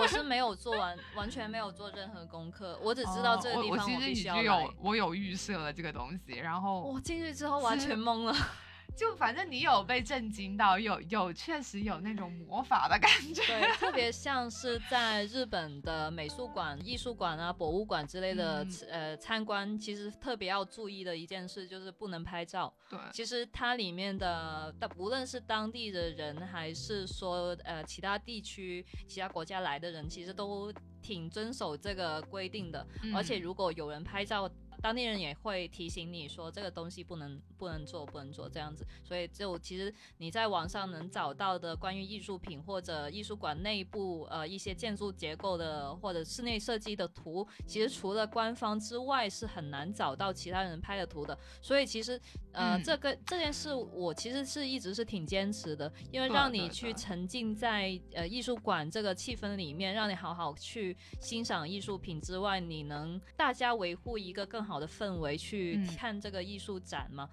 [0.00, 8.03] 我是 没有做完，完全没有做任何功课，我只知道这个地方我必须要有，我有预设了这个东西，然后我进去之后完全。
[8.04, 8.34] 懵了，
[8.94, 22.72] 就反正你有被震惊到，有有确实有那种魔法的感觉，对，特别像是在日本的美术馆、艺术馆啊、博物馆之类的呃参观，其实特别要注意的一件事就是不能拍照。
[22.88, 32.86] 对，其实它里面的，无论是当地的人，还是说呃其他地区、其他国家来的人，其实都挺遵守这个规定的。
[33.12, 34.48] 而且如果有人拍照，
[34.84, 51.38] 当地人也会提醒你说这个东西不能不能做不能做这样子，所以就其实你在网上能找到的关于艺术品或者艺术馆内部呃一些建筑结构的或者室内设计的图，其实除了官方之外是很难找到其他人拍的图的。
[51.62, 52.20] 所以其实
[52.52, 64.73] 呃这个这件事我其实是一直是挺坚持的，因为让你去沉浸在呃艺术馆这个气氛里面，让你好好去欣赏艺术品之外，你能大家维护一个更好。
[64.74, 67.30] 好的氛围去看这个艺术展吗？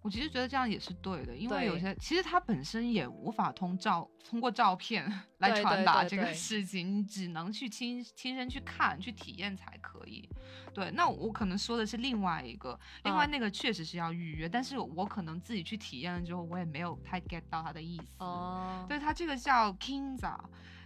[0.00, 5.04] 我其实觉得这样也是对的，因为有些其实它本身也无法通照通过照片
[5.40, 10.26] 来传达这个事情，你只能去亲亲身去看去体验才可以。
[10.72, 18.24] 对，那我可能说的是另外一个，另外那个确实是要预约，但是我可能自己去体验了之后，我也没有太 get 到它的意思。
[18.24, 20.34] 哦，对，它这个叫 Kinza，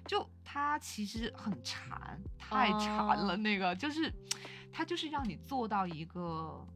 [0.09, 4.13] 就它其实很馋，太馋了，那个就是。
[4.77, 6.67] 它就是让你坐到一个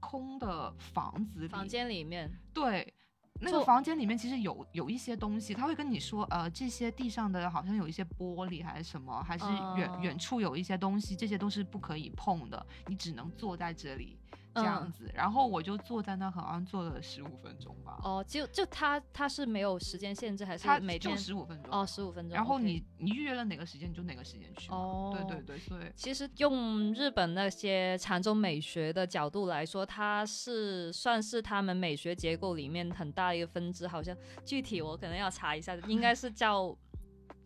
[0.00, 2.92] 空的房子里，房间里面，对，
[3.40, 9.44] 那个房间里面其实有有一些东西，他会跟你说，呃，这些地上的好像有一些玻璃还是什么，还是
[9.76, 14.18] 远远处有一些东西，这些都是不可以碰的，你只能坐在这里。
[14.56, 18.00] 这样子，然后我就坐在那，好像坐了十五分钟吧。
[18.02, 21.70] 哦，就就他他是没有时间限制，还是每天十五分钟？
[21.72, 22.34] 哦，十五分钟。
[22.34, 24.70] 然后你你预约了哪个时间，你就哪个时间去。
[24.72, 36.76] 哦，对对对，所以其实用日本那些禅宗美学的角度来说，它是算是他们美学结构里面很大一个分支，好像具体我可能要查一下，应该是叫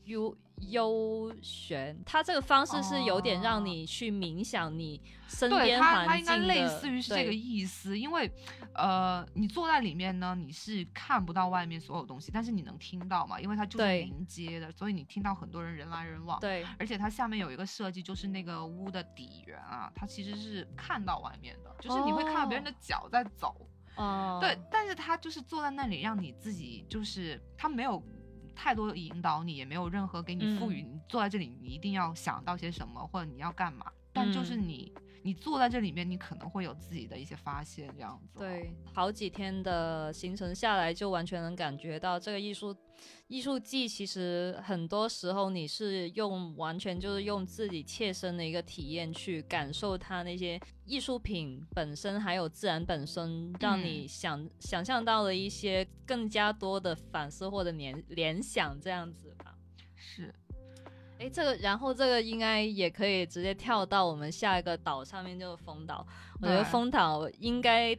[0.04, 0.36] U。
[0.68, 7.98] 悠悬，它这个方式是有点让你去冥想你身边环境的，它应该类似于是这个意思。
[7.98, 8.30] 因为，
[8.74, 13.40] 呃，你坐在里面呢，你是看不到外面所有东西，但是你能听到嘛？
[13.40, 16.38] 因为它就是临街的，所以你听到很多人人来人往。
[16.40, 23.66] 对，而且它下面有一个设计，就是那个屋的底缘啊，它其实是看到外面的，就是你会看到别人的脚在走。
[23.96, 24.38] 哦。
[24.40, 28.02] 对，但是它就是坐在那里，让你自己就是它没有。
[28.54, 30.82] 太多引导你，也没有任何给你赋予。
[30.82, 33.86] 你坐在这里，你一定要想到些什么，或者你要干嘛？
[34.12, 34.92] 但就是你，
[35.22, 38.38] 你坐在这里面，你可能会有自己的一些发现，这样子。
[38.38, 42.74] 对，好几天的行程下来，就完全能感觉到这个艺术。
[43.28, 50.60] 艺术季其实很多时候你是用完全就是用自己切身的一个体验去感受它那些
[50.90, 59.54] 艺术品本身，还有自然本身，让你想想象到了一些更加多的反思或者联联想这样子吧。
[59.94, 60.34] 是，
[61.18, 66.04] 哎，这个然后这个应该也可以直接跳到我们下一个岛上面，就是丰岛。
[66.40, 67.96] 我觉得丰岛应该，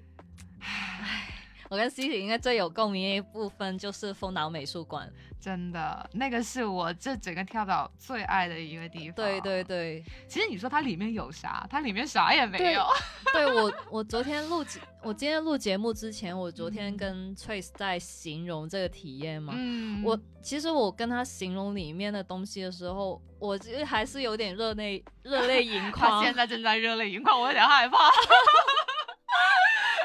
[0.60, 1.30] 唉。
[1.70, 5.10] 我跟 C T 应该最有共鸣的一部分就是丰岛美术馆，
[5.42, 9.16] 真的，那个是我这整个跳岛最爱的一个地方。
[9.16, 11.66] 对对对，其实你说它里面有啥？
[11.68, 12.86] 它里面啥也没有。
[13.34, 19.54] 对 我，我昨天录节，我今天录节目之前，我昨天跟 Trace 在形容这个体验嘛。
[19.58, 20.04] 嗯。
[20.04, 26.22] 我其实我跟他形容里面的东西的时候，我其实还是有点热泪热泪盈眶。
[26.22, 27.98] 他现在正在热泪盈眶，我有点害怕。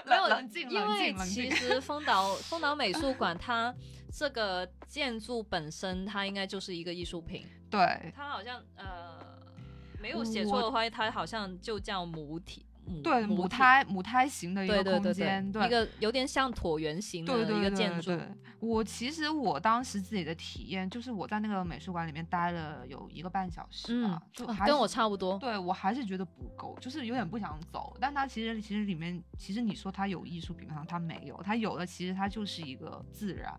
[0.07, 0.28] 没有，
[0.70, 3.74] 因为其实丰岛丰岛美术馆它
[4.11, 7.47] 这个建筑本身，它应该就是一个艺术品。
[7.71, 9.19] 对，它好像呃
[10.01, 12.65] 没有写错的话，它好像就叫母体。
[13.03, 18.17] 对母胎母胎型的一个空间，对一个有点像椭圆形的一个建筑。
[18.61, 25.37] 我其实我当时自己的体验就是我在那个美术馆里面待了有一个半小时吧，就跟我差不多。
[25.37, 27.97] 对我还是觉得不够，就是有点不想走。
[28.01, 30.85] 但它其实其实里面其实你说它有艺术品吗？
[30.89, 33.53] 它没有，它有的其实它就是一个自然。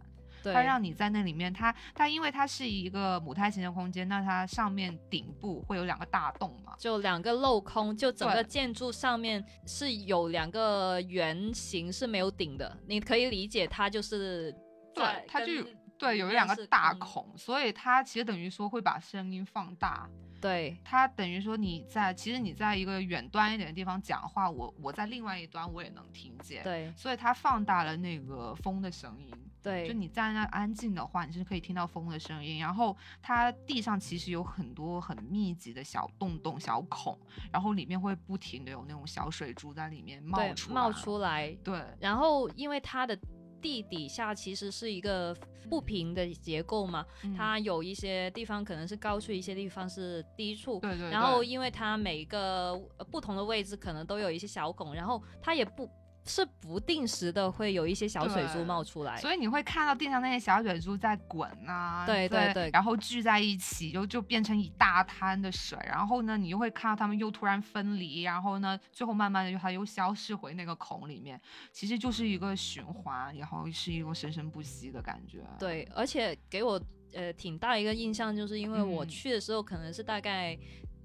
[0.53, 14.51] 它让你在那里面，它它因为它是一个母胎型的空间，那它上面顶部会有两个大洞嘛，就两个镂空，就整个建筑上面是有两个圆形是没有顶的，你可以理解它就是
[14.93, 15.51] 对，它就
[15.97, 20.09] 对有两个大孔，所以它其实等于说会把声音放大。
[20.39, 26.63] 对，它等于说你在其实你在一个远端一点的地方讲话，我我在另外一端我也能听见。
[26.63, 29.31] 对，所以它放大了那个风的声音。
[29.63, 32.59] 对，就你在那安静的话，你是可以听到风的声音。
[32.59, 37.19] 然后它地上其实有很多很密集的小洞洞、小孔，
[37.51, 41.51] 然后里面会不停的有那种小水珠在里面冒出冒出来。
[41.63, 43.17] 对，然后因为它的
[43.61, 45.35] 地底下其实是一个
[45.69, 47.05] 不平的结构嘛，
[47.35, 50.79] 它有一些地方可能是高处，一些地方是低处。
[50.79, 51.09] 对对。
[51.09, 52.75] 然后因为它每个
[53.11, 55.89] 不同的位置可能都有一些小孔，然后它也不。
[56.27, 71.39] 是不定时的会有一些小水珠冒出来，所以你会看到地上那些小水珠在滚啊，对对对，然后聚在一起，就就变成一大滩的水，然后呢，你又会看到它们又突然分离，然后呢，最后慢慢的就它又消失回那个孔里面，
[71.71, 75.43] 其实就是一个循环，然后是一种生生不息的感觉。
[75.57, 76.81] 对，而且给我
[77.13, 80.57] 呃挺大一个印象，就是因为我去的时候可能是大概。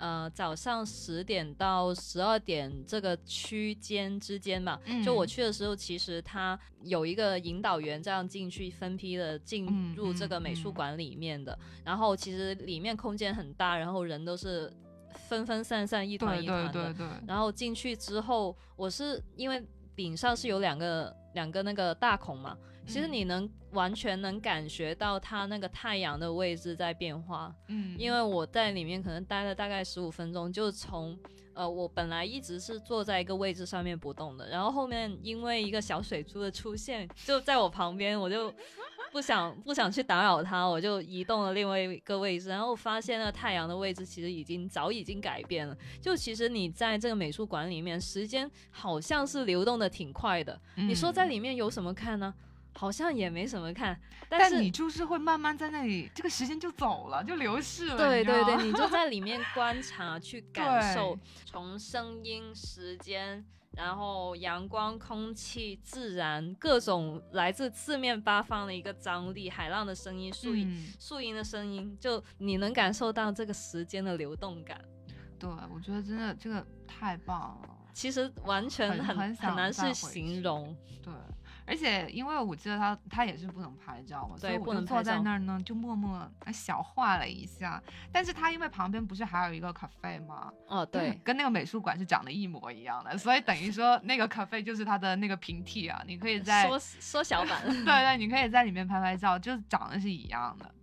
[0.03, 11.57] 呃，早上十点到十二点这个区间之间嘛，就我去的时候，其实他有一个引导员这样进去分批的进入这个美术馆里面的。
[11.85, 14.73] 然后其实里面空间很大，然后人都是
[15.29, 16.93] 分分散散，一团一团的。
[17.25, 22.59] 然后进去之后，我是因为顶上是有两个两个那个大孔嘛。
[22.87, 31.19] 其实你能完全能感觉到它那个太阳的位置在变化，嗯，因为我在里面可能待了大概十五分钟，就从
[31.55, 38.53] 呃我本来一直是坐在一个位置上面不动的，然后后面因为一个小水珠的出现，就在我旁边，我就
[39.11, 52.35] 不想不想去打扰它，我就移动了另外一个位置，然后发现那太阳的位置其实已经早已经改变了，就其实你在这个美术馆里面，时间好像是流动的挺快的，你说在里面有什么看呢？
[52.75, 53.99] 好像也没什么看，
[54.29, 57.97] 但是你就是会慢慢在那里，这个时间就走了，就流逝了。
[57.97, 63.45] 对对对， 你就在里面观察、去感受，从声音、时间，
[63.77, 74.81] 然后阳光、空气、自然各种来自四面八方的一个张力，海浪的声音、树荫、树荫的声音，就你能感受到这个时间的流动感。
[75.39, 77.69] 对，我觉得真的这个太棒了。
[77.93, 80.75] 其实完全很很难去形容。
[81.03, 81.13] 对。
[81.67, 87.83] 而且，因为我记得他他也是不能拍照嘛，所以我就坐在那儿呢，就默默小画了一下。
[88.13, 90.53] 但是他因为旁边不是还有一个咖啡吗？
[90.69, 100.75] 哦，对，跟那个美术馆是长得一模一样的，所以等于说那个咖啡就是他的那个平替啊，你可以在缩缩小版， 对对，你可以在里面拍拍照，就长得是一样的，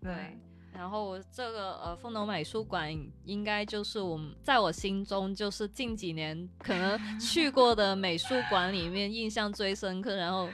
[0.00, 0.38] 对。
[0.72, 2.90] 然后这个呃，丰农美术馆
[3.24, 10.48] 应该就是我们在我心中就是近几年可能去过的美术馆里面印象最深刻，然后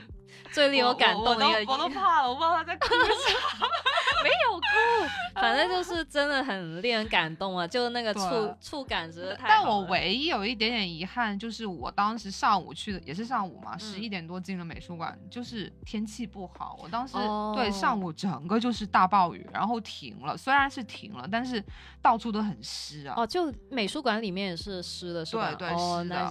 [0.53, 1.73] 最令我感动的一个。
[1.73, 3.69] 我都怕了，我不知道他在哭什么。
[4.25, 7.67] 没有哭，反正就是真的很令人感动啊！
[7.67, 9.47] 就是那个触触感真的太。
[9.47, 16.77] 但我唯一有一点点遗憾，就是我当时上午去的，也是上午嘛，十一点多进了美术馆，就是天气不好。
[16.83, 17.15] 我当时
[17.55, 21.63] 对上午整个就是大暴雨，然后停了，虽然是停了，但是
[22.03, 23.15] 到处都很湿啊。
[23.19, 25.53] 哦，就美术馆里面也是湿的，是吧？
[25.55, 25.79] 对对，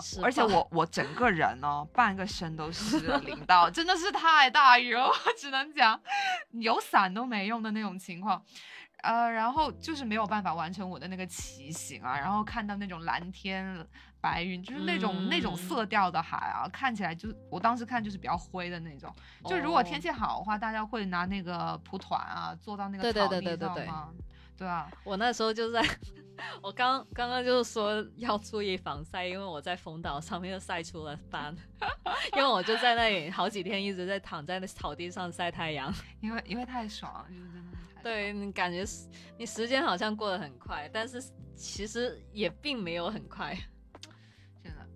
[0.02, 0.24] 湿的。
[0.24, 6.00] 而且我我整个人呢，半个身都湿了，淋到 真的是太大雨了， 我只能讲，
[6.52, 7.76] 有伞都没用的。
[7.76, 8.42] 那种情况，
[9.04, 13.86] 呃，然后就是没有办法完成我的那个骑行啊，然后看到那种蓝天
[14.22, 19.14] 白云，就是那种那种色调的海啊，看起来就我当时看就是比较灰的那种。
[19.46, 24.10] 就如果天气好的话，大家会拿那个蒲团啊，坐到那个草地上吗？
[24.16, 24.26] 对
[24.64, 25.82] 啊，我那时候就在，
[26.62, 31.56] 我刚刚刚就是说要注意防晒，因为我在风岛上面又晒出了斑，
[32.38, 37.78] 因为我就在那里好几天一直在躺在那草地上晒太阳，因为因为太爽，就是真的。
[38.04, 38.86] 对你感觉
[39.38, 41.24] 你时间好像过得很快，但是
[41.56, 43.58] 其实也并没有很快。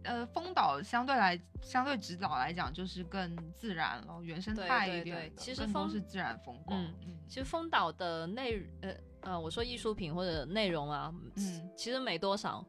[0.03, 6.81] 呃，风岛相对来相对直岛来讲就是更自然了，原生态一点，其实风是自然风光。
[6.81, 8.93] 嗯嗯，其实风岛的内呃。
[9.21, 12.65] 呃，我说艺术品或者内容啊，嗯，其实没多少，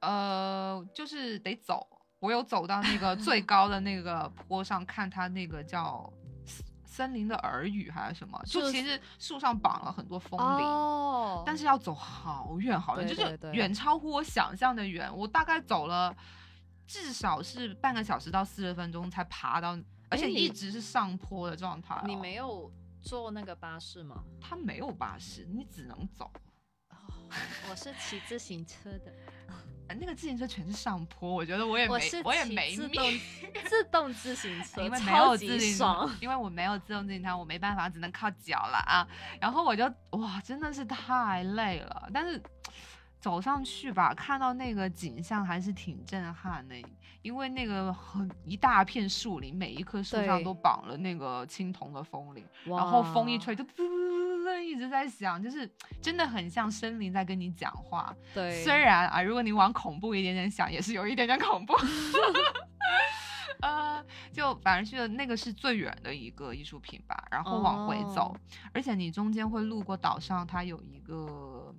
[0.00, 1.86] 呃，就是得走。
[2.18, 6.12] 我有走到那个最高的那个 坡上，看它那个叫
[6.84, 15.08] 森林的耳语还是什么，就其实树上绑了很多风铃，哦，但是要走好远好远，就是远超乎我想象的远。
[15.16, 16.12] 我大概走了
[16.92, 19.78] 至少是半个小时到四十分钟才爬到，
[20.10, 22.00] 而且一直是上坡的状态。
[22.06, 22.70] 你没有。
[23.04, 24.22] 坐那个巴士吗？
[24.40, 26.30] 它没有巴士，你只能走。
[27.68, 29.12] 我是骑自行车的，
[29.98, 33.04] 那个自行车全是上坡，我觉得我也没，我也没自动
[33.66, 39.04] 自动自行车， 因为没有自行车，因为我没有自动自行车，我没办法，只能靠脚了啊。
[39.40, 42.40] 然后我就哇，真的是太累了，但是。
[43.22, 46.74] 走上去吧，看到那个景象还是挺震撼的，
[47.22, 55.70] 因为那个很一大片树林，每一棵树上都绑了那个青铜的风铃，然后风一吹就滋滋滋一直在响，就是
[56.00, 58.12] 真的很像森林在跟你讲话。
[58.34, 61.74] 对，虽然啊，如果你往恐怖一点点想，也是有一点点恐怖。
[63.62, 68.36] 呃，就反正去的那个是最远的一个艺术品吧，然后往回走，
[68.74, 71.72] 而且你中间会路过岛上，它有一个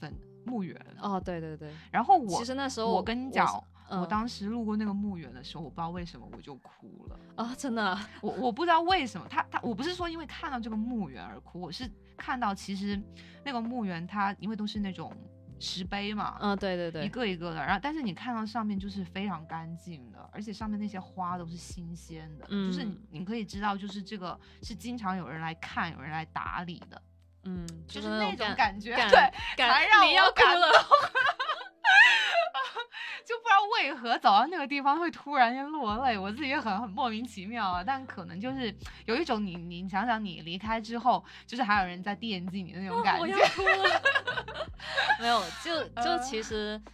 [0.00, 0.18] 粉。
[0.46, 3.46] 墓园哦，对对对，然后我其实那时候我跟你讲，
[3.90, 7.54] 我当时路过那个墓园的时候，我不知道为什么我就哭了啊！
[7.56, 13.00] 真的，我我不知道为什么，他他我不是说因为看到这个墓园而哭，我是看到其实
[13.44, 15.12] 那个墓园它因为都是那种
[15.58, 27.00] 石碑嘛，嗯，对对对，一个一个的，然后但是你看到上面就是非常干净的，而且上面那些花都是新鲜的，就是你可以知道，就是这个是经常有人来看，有人来打理的。
[27.46, 30.62] 嗯，就是那种感觉， 对，才让我感动。
[33.24, 37.82] 就不知道为何走到那个地方会突然间落泪，我自己也很很莫名其妙啊。
[37.84, 38.72] 但可能就是
[39.04, 43.22] 有一种你你想想你离开之后，就是还有人在惦记你的那种感觉。
[43.22, 44.00] 我 要哭了。
[45.18, 46.92] 没有，就就其实呃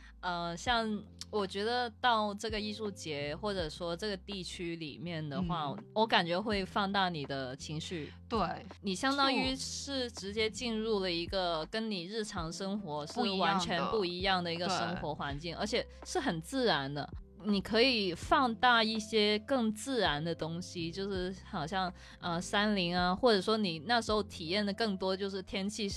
[0.57, 1.03] 像。
[1.33, 8.13] 我觉得到这个艺术节或者说这个地区里面的话，我感觉会放大你的情绪。
[8.29, 8.39] 对
[8.83, 17.09] 你相当于是直接进入了一个跟你日常生活是完全不一样的一个生活环境，而且是很自然的。
[17.45, 25.89] 你可以放大一些更自然的东西，就是好像呃山林啊，或者说你那时候体验的更多就是天气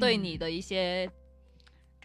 [0.00, 1.08] 对你的一些。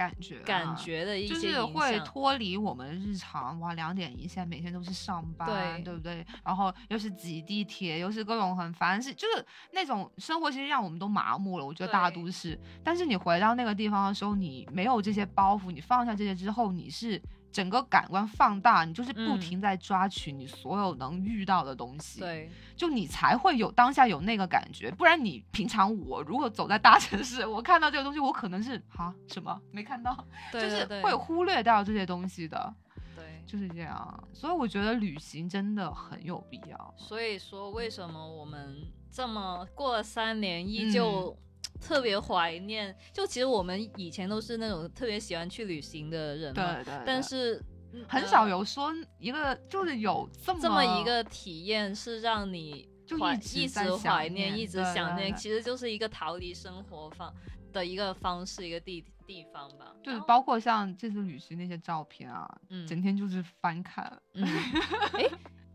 [0.02, 6.26] 感觉感觉的一些就是会脱离我们日常哇，两点一线，每天都是上班，对不对？
[6.44, 11.66] 然后又是挤地铁，又是各种很烦是，就是那种生活，其实让我们都麻木了。
[11.66, 17.22] 我觉得大都市，但是你回到那个地方的时候，你没有这些包袱，你放下这些之后，你是
[17.52, 24.90] 整个感官放大，你就是不嗯停在抓取你所有能遇到的东西，，对，就你才会有当下有那个感觉。
[24.92, 30.16] 不然你平常我如果走在大城市，我看到这个东西，我可能是啊什么没看到，
[30.54, 32.74] 就是对对会忽略掉这些东西的，
[33.16, 33.44] 对。
[33.46, 34.24] 就是这样。
[34.34, 36.94] 所以我觉得旅行真的很有必要。
[36.96, 38.78] 所以说，为什么我们
[39.12, 41.38] 这么过了三年，依嗯旧
[41.82, 42.96] 特别怀念？
[43.12, 47.62] 就其实我们以前都是那种特别喜欢去旅行的人嘛，对对，但是
[47.92, 57.34] 嗯很少有说一个就是有这么这么一个体验是让你就一直一直怀念，一直想念，其实就是一个逃离生活方
[57.74, 59.94] 的一个方式，一个地地方吧。
[60.04, 64.22] 对，包括像这次旅行那些照片啊，嗯整天就是翻看。
[64.34, 64.46] 嗯，
[65.14, 65.30] 哎，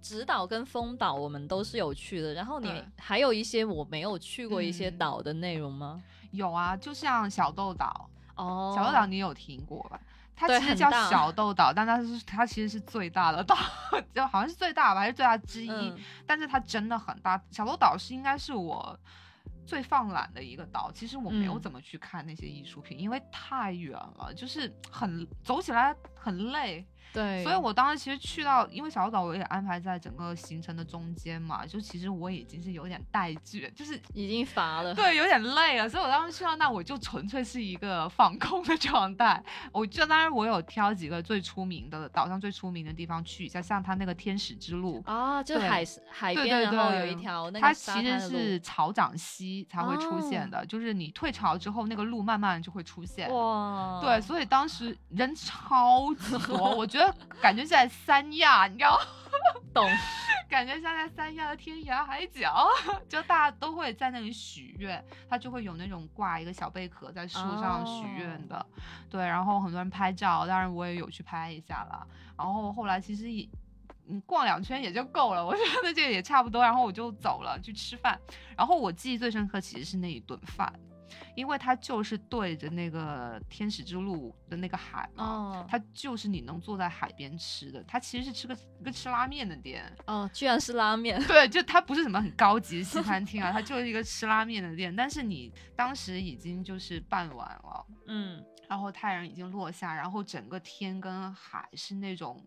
[0.06, 6.00] 直岛跟丰岛我们都是有去的，然后你还有一些我没有去过一些嗯岛的内容吗？
[6.30, 9.98] 有啊，就像小豆岛，哦，小豆岛你有听过吧？
[10.36, 13.56] 它其实叫小豆岛，但它是它其实是最大的岛，
[14.14, 15.70] 就好像是最大吧，还是最大之一。
[15.70, 17.42] 嗯但是它真的很大。
[17.50, 18.96] 小豆岛是应该是我
[19.66, 20.92] 最放懒的一个岛。
[20.92, 26.86] 其实我没有嗯怎么去看那些艺术品，因为太远了，就是很走起来很累。
[27.16, 34.94] 对，所以我当时其实去到，因为小岛我也安排在整个行程的中间嘛，就其实我已经是有点带倦，就是 已经乏了。
[34.94, 39.42] 对，有点累了，所以我当时去到那，我就纯粹是一个放空的状态。
[39.72, 53.32] 我就当然我有挑几个最出名的岛上最出名的地方去一下，像它那个天使之路，啊，就海海对边，对然后有一条那它其实是潮涨溪才会出现哦的，就是你退潮之后，那个路慢慢就会出现。
[53.32, 57.05] 哇，对，所以当时人超级多，我觉得
[57.40, 59.04] 感觉在三亚，你知道吗？
[59.74, 59.88] 懂，
[60.48, 62.66] 感觉像在三亚的天涯海角，
[63.08, 68.66] 就大家都会在那里许愿，他就会有那种挂一个小贝壳在树上许愿的，
[69.10, 72.06] 对，然后很多人拍照，当然我也有去拍一下了，
[72.38, 73.48] 然后后来其实也。
[74.08, 78.16] 你逛两圈也就够了，我觉得这个也差不多，然后我就走了去吃饭，
[78.56, 80.72] 然后我记忆最深刻其实是那一顿饭，
[81.34, 94.94] 因为它就是对着那个天使之路的那个海嘛，哦它就是你能坐在海边吃的，它其实是吃个一个吃拉面的店，哦，居然是拉面，对，就它不是什么很高级的西餐厅啊，它就是一个吃拉面的店。
[94.94, 102.46] 但是你当时已经就是傍晚了，嗯，然后太阳已经落下，然后整个天跟海是那种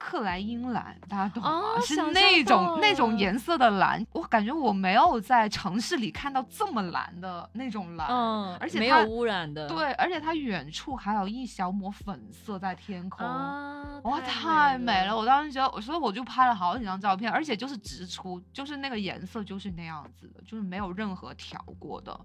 [0.00, 1.78] 克莱因蓝，大家懂吗？
[1.84, 8.08] 是那种那种颜色的蓝，我感觉我没有在城市里看到这么蓝的那种蓝。
[8.08, 13.26] 嗯，而且它没有污染的，对，而且它远处还有一小抹粉色在天空。
[13.26, 15.08] 啊，哇，太美了！
[15.08, 22.18] 了，我当时觉得，所以我就拍了好几张照片，而且就是直出，就是那个颜色就是那样子的，就是没有任何调过的。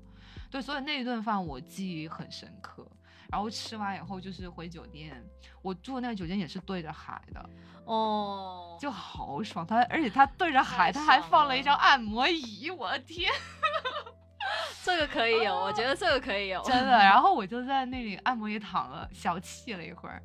[0.50, 2.88] 对，所以那一顿饭我记忆很深刻。
[3.36, 5.22] 然后吃完以后就是回酒店，
[5.62, 7.50] 我住的那个酒店也是对着海的，
[7.84, 9.68] 哦，就好爽。
[9.68, 13.30] 它而且它对着海，太它还放了一张按摩椅，我的天，
[14.86, 16.92] 这个可以有，我觉得这个可以有，真的。
[16.92, 20.24] 然后我就在那里按摩椅躺了小憩了一会儿。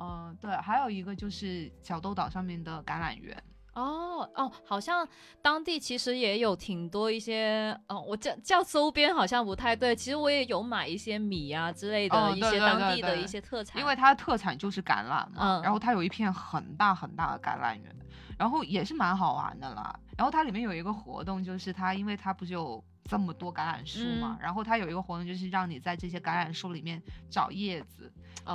[0.00, 3.40] 嗯、对，还有一个就是小豆岛上面的橄榄园。
[3.78, 5.06] 哦哦，好像
[5.40, 17.96] 当地其实也有挺多一些，哦，我叫叫周边好像不太对，其实我也有买一些米啊之类的一些当地的一些特产，因为它的特产就是橄榄嘛，嗯然后它有一片很大很大的橄榄园，
[18.36, 19.98] 然后也是蛮好玩的啦。
[20.16, 24.42] 然后它里面有一个活动，就是它因为它不是有这么多橄榄树嘛，嗯。
[24.42, 28.12] 然后它有一个活动就是让你在这些橄榄树里面找叶子，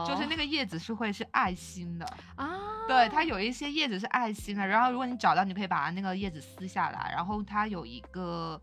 [0.07, 8.61] 就是那个个叶子是会是爱心的，啊，对，它有一些叶子是爱心的，然后如果你找到，你可以把那个叶子撕下来，然后它有一个。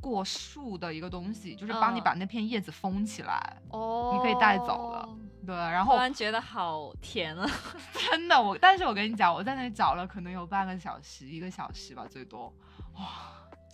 [0.00, 2.04] 过树的一个东西，就是帮你嗯。
[2.04, 5.08] 把那片叶子封起来，哦，你可以带走了。
[5.44, 7.44] 对，然后突然觉得好甜啊，
[8.08, 12.54] 真的，我但是我跟你讲，我在那里找了可能有半个小时、一个小时吧，最多，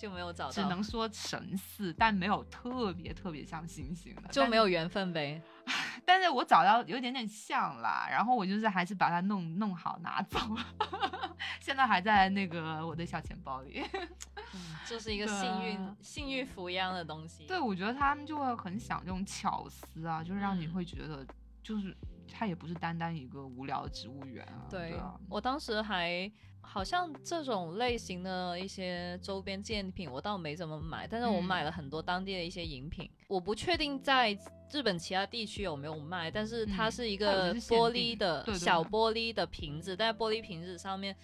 [0.05, 5.41] 就没有找到，只能说神似，但没有特别特别像星星的，就没有缘分呗。
[6.05, 13.83] 但是我找到有一点点像啦，然后我就是还是把它弄弄好拿走了， 现在还在那个我的小钱包里。
[14.53, 17.47] 嗯，就是一个幸运啊幸运符一样的东西。
[17.47, 21.27] 对，我觉得他们就会很想这种巧思啊，就是让你嗯会觉得，
[21.63, 21.97] 就是
[22.31, 24.69] 它也不是单单一个无聊的植物园啊。
[24.69, 26.31] 对啊，我当时还
[26.65, 33.09] 好像这种类型的一些周边纪念品，我倒没怎么买，但是我嗯买了很多当地的一些饮品。
[33.29, 34.37] 我不确定在
[34.73, 41.15] 日本其他地区有没有卖，但是它嗯是一个玻璃的小玻璃的瓶子，但玻璃瓶子上面。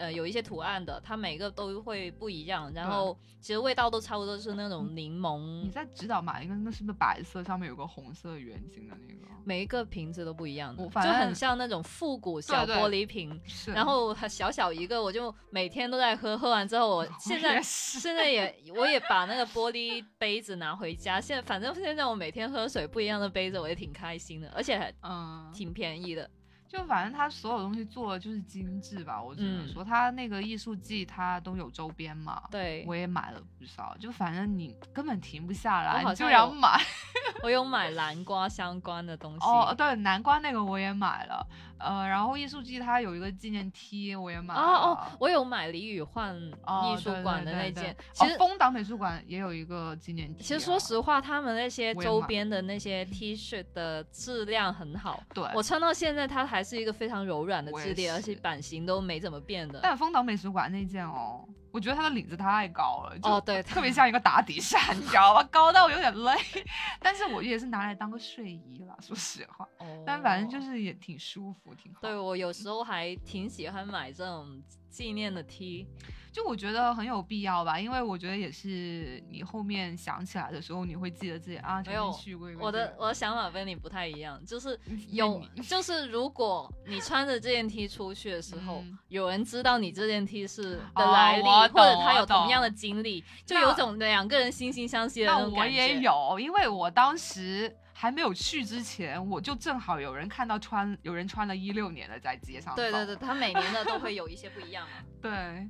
[0.00, 5.62] 呃有一些图案的，它每个都会不一样，然后其实味道都差不多，是那种柠檬。
[5.62, 9.20] 你在指导买一个，那是不是白色上面有个红色圆形的那个？
[9.42, 26.30] 每一个瓶子都不一样的，就很像那种复古小玻璃瓶，然后小小一个，我就每天都在喝，喝完之后我现在现在也我也把那个玻璃杯子拿回家，现在反正现在我每天喝水不一样的杯子，我也挺开心的，而且还嗯挺便宜的。
[26.70, 36.80] 就反正他所有东西做的就是精致吧，我只能说他那个艺术季他都有周边嘛，对，我也买了不少，就反正你根本停不下来，就要买。
[37.42, 41.44] 我有买南瓜相关的东西，哦，对，南瓜那个我也买了。
[41.80, 44.60] 呃，然后艺术季它有一个纪念 T，我也买了。
[44.60, 47.96] 哦哦，我有买李宇焕艺术馆的那件。
[48.12, 50.42] 其实丰岛美术馆也有一个纪念 T。
[50.42, 55.22] 其实说实话，他们那些周边的那些 T 恤的质量很好。
[55.34, 55.44] 对。
[55.54, 59.80] 我穿到现在，它还是一个非常柔软的质地，而且版型都没怎么变的。
[59.82, 61.44] 但风岛美术馆那件哦。
[61.72, 65.42] 我觉得它的领子太高了，哦对，特别像一个打底衫，你知道吧？
[65.50, 66.34] 高到我有点累，
[67.00, 69.68] 但是我也是拿来当个睡衣了，说实话。
[69.78, 70.02] 哦。
[70.06, 72.00] 但反正就是也挺舒服，挺好。
[72.02, 75.86] 对我有时候还挺喜欢买这种纪念的 T。
[76.32, 82.48] 就我觉得很有必要吧，因为我觉得也是你后面想起来的时候，你会记得自己啊曾经去过。
[82.60, 84.78] 我的我的想法跟你不太一样，就是
[85.08, 95.60] 有就是如果你穿着这件 T 出去的时候，有人知道你这件 T 是的来历，或者他有同样的经历，就有种两个人惺惺相惜的那种感觉。
[95.60, 102.74] 我也有，因为我当时还没有去之前，我就正好有人看到穿有人穿了一六年的在街上。
[102.76, 105.04] 对对对，他每年的都会有一些不一样嘛。
[105.20, 105.68] 对。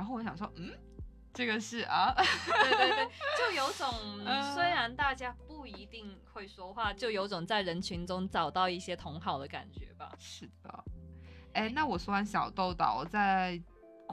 [0.00, 0.72] 然后我想说，嗯，
[1.34, 3.86] 这个是啊，对对对，就有种
[4.56, 10.10] 虽然大家不一定会说话，就有种在人群中找到一些同好的感觉吧。
[10.18, 10.84] 是的，
[11.52, 13.60] 哎，那我说完小豆豆，我在。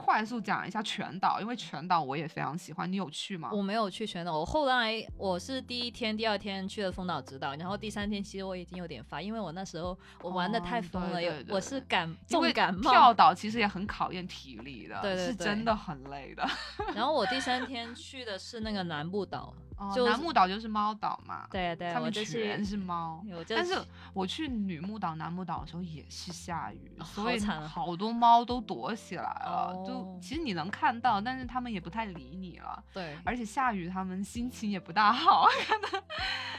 [0.04, 2.90] 快速讲一下全岛，因为全岛我也非常喜欢。
[2.90, 3.50] 你有去吗？
[3.52, 12.90] 我没有去全岛，我后来我是第一天、第二天去了丰岛直岛，然后第三天其实我已经有点发，因为我那时候我玩的太疯了，有我是感重感冒。
[12.90, 16.48] 跳岛其实也很考验体力的，对对对，是真的很累的。
[16.94, 19.54] 然后我第三 天去的是那个南部岛。
[19.78, 23.24] 南木岛就是猫岛嘛，对对，他们全是猫。
[23.48, 23.78] 但是
[24.12, 29.72] 我去女木岛、南木岛的时候也是下雨，所以好多猫都躲起来了。
[29.86, 32.82] 就其实你能看到，但是他们也不太理你了。
[32.92, 35.46] 对，而且下雨，他们心情也不大好。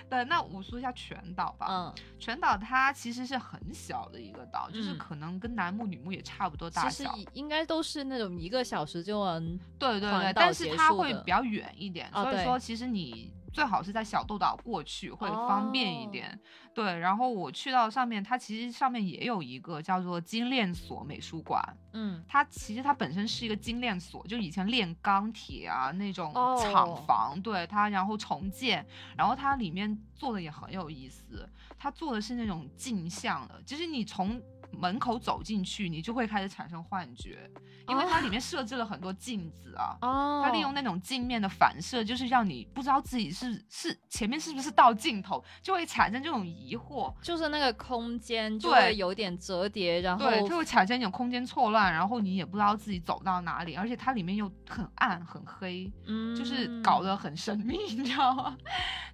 [0.10, 1.68] 对，那我说一下全岛吧。
[1.70, 7.14] 嗯，全岛它其实是很小的一个岛，就是可能跟南木、女木也差不多大小。
[7.14, 13.32] 其实应该都是那种一个小时就能对对对，但是它会比较远一点，所以说其实你。
[13.60, 16.40] 你最好是在小豆岛过去会方便一点，
[16.74, 16.98] 对。
[16.98, 28.86] 然后我去到上面，它其实上面也有一个叫做精炼所美术馆，嗯，它其实它本身是一个精炼所，就以前炼钢铁啊那种厂房，对它，然后重建，
[29.18, 31.46] 然后它里面做的也很有意思，
[31.78, 34.42] 它做的是那种镜像的，就是你从。
[34.72, 37.50] 门口走进去，你就会开始产生幻觉，
[37.88, 39.98] 因为它里面设置了很多镜子啊。
[40.02, 40.42] 哦。
[40.44, 47.14] 它利用那种镜面的反射，就是让你不知道自己是是前面是不是到尽头，就会产生这种疑惑。
[47.22, 58.58] 就是那个空间就会有点折叠，然后对，就会产生一种空间错乱，然后你也不知道自己走到哪里，而且它里面又很暗很黑，嗯，就是搞得很神秘， 你知道吗？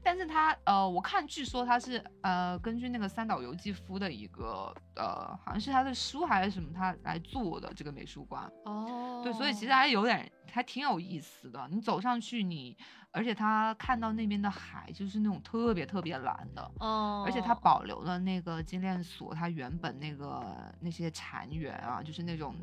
[0.03, 5.37] 但是它呃，我看据说它是呃根据那个三岛由纪夫的一个呃。
[5.45, 11.67] 好像是他的书还是什么，他来做的这个美术馆哦，对，所以其实还有点还挺有意思的。
[11.71, 12.75] 你走上去，你
[13.11, 22.55] 而且他看到那边的海就是那种特别特别蓝的哦，而且他保留了那个金链锁，他原本那个那些残垣啊，就是那种。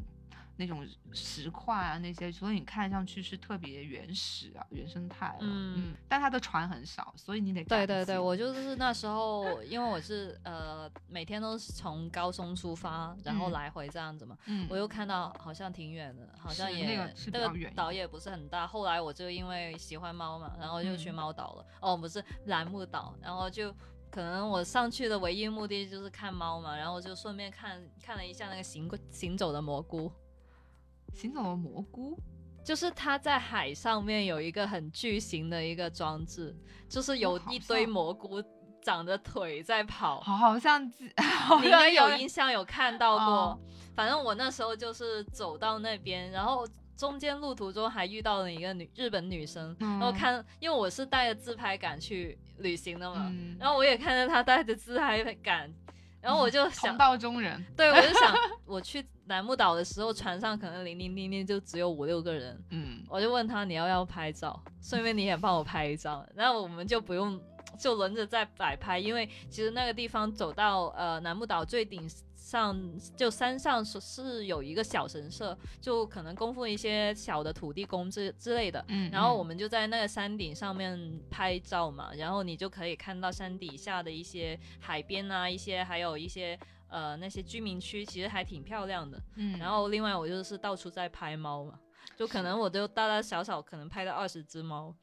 [0.56, 5.36] 那种石块啊，那些，所以你看上去是特别原始啊，原生态。
[5.40, 7.64] 嗯，但它的船很少，所以你得。
[7.64, 14.36] 对对对，我就是那时候，因为我是呃每天都是从高松出发，然后来回这样子嘛。
[14.46, 14.66] 嗯。
[14.70, 18.66] 我又看到好像挺远的，好像也那个岛也不是很大。
[18.66, 21.66] 后来我就因为喜欢猫嘛，然后就去猫岛了。
[21.80, 23.72] 哦，不是蓝木岛，然后就
[24.10, 30.12] 可能我上去的唯一目的就是看猫嘛，然后就顺便看看了一下那个行行走的蘑菇。
[31.12, 32.18] 行走的蘑菇，
[32.64, 36.56] 就是它在海上面有一个很巨型的一个装置，
[36.88, 38.42] 就是有一堆蘑菇
[38.80, 43.60] 长着腿在跑，好像 你应该有印象有看到过。
[43.94, 55.70] 反正我那时候就是走到那边，然后中间路途中还遇到了一个女日本女生，然后看，因为我是带着自拍杆去旅行的嘛，然后我也看着她带着自拍杆。
[56.22, 67.38] 然后我就想同道中人，对我就想我去南木岛的时候，船上可能零零零零就只有五六个人，嗯，我就问他你要不要拍照，顺便你也帮我拍一张，那我们就不用
[67.78, 72.08] 就轮着在摆拍，因为其实那个地方走到呃南木岛最顶
[72.52, 72.78] 上，
[73.16, 78.84] 就山上是是有一个小神社，就可能供奉一些小的土地公之之类的。
[78.88, 89.18] 嗯，然后我们就在那个山顶上面拍照嘛，然后你就可以看到山底下的一些海边啊，一些还有一些呃那些居民区，其实还挺漂亮的。
[89.36, 91.80] 嗯，然后另外我就是到处在拍猫嘛，
[92.18, 94.94] 就可能我就大大小小可能拍到二十只猫，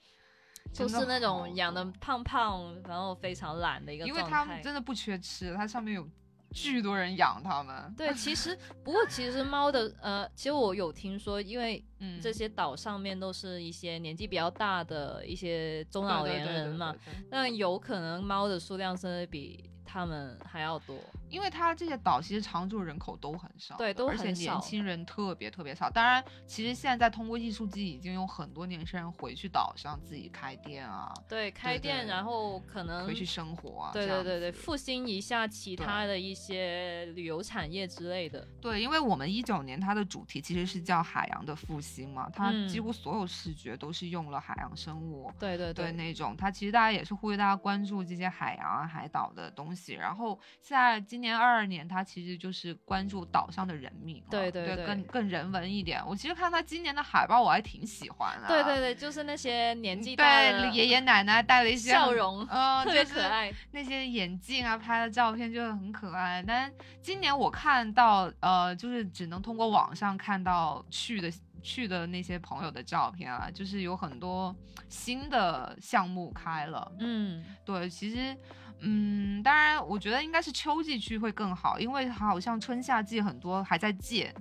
[0.71, 4.37] 就是那种养的胖胖，然后非常懒的一个因为状态。
[4.37, 6.07] 他们真的不缺吃，它上面有
[6.51, 16.95] 巨多人养它们，对，其实不过其实猫的 呃，其实我有听说，因为嗯，这些岛上面都是一些年纪比较大的一些中老年人嘛，
[17.29, 20.97] 那有可能猫的数量甚至比他们还要多。
[21.29, 25.89] 因为它这些岛其实常住人口都很少，对都很少而且年轻人特别特别少。
[25.89, 33.91] 当然，其实现在通过艺术季，已经有很多年轻人回去岛上自己开店啊，对，开店，对然后可能回去生活啊。
[33.93, 38.47] 对对对对，复兴一下其他的一些旅游产业之类的。
[38.61, 45.31] 对，因为我们一九年它的主题其实是叫海洋的复兴嘛，它几嗯乎所有视觉都是用了海洋生物。
[45.39, 49.93] 对对对那种，它其实大家也是呼吁大家关注这些海洋啊、海岛的东西。
[49.93, 56.01] 然后现在今年二二年，他其实就是关注岛上的人民了，对对对对更更人文一点。
[56.05, 58.47] 我其实看他今年的海报，我还挺喜欢的。
[58.47, 60.41] 对对对，就是那些年纪大
[60.71, 63.53] 爷爷奶奶带了一些笑容嗯、 特别就是可爱。
[63.71, 66.43] 那些眼镜啊，拍的照片就很可爱。
[66.45, 74.55] 但今年我看到，呃，就是只能通过网上看到去的去的那些朋友的照片啊，就是有很多
[74.87, 76.91] 新的项目开了。
[76.99, 78.35] 嗯，对，其实，
[78.81, 84.33] 嗯，当然，我觉得应该是秋季去会更好，因为好像春夏季很多还在建。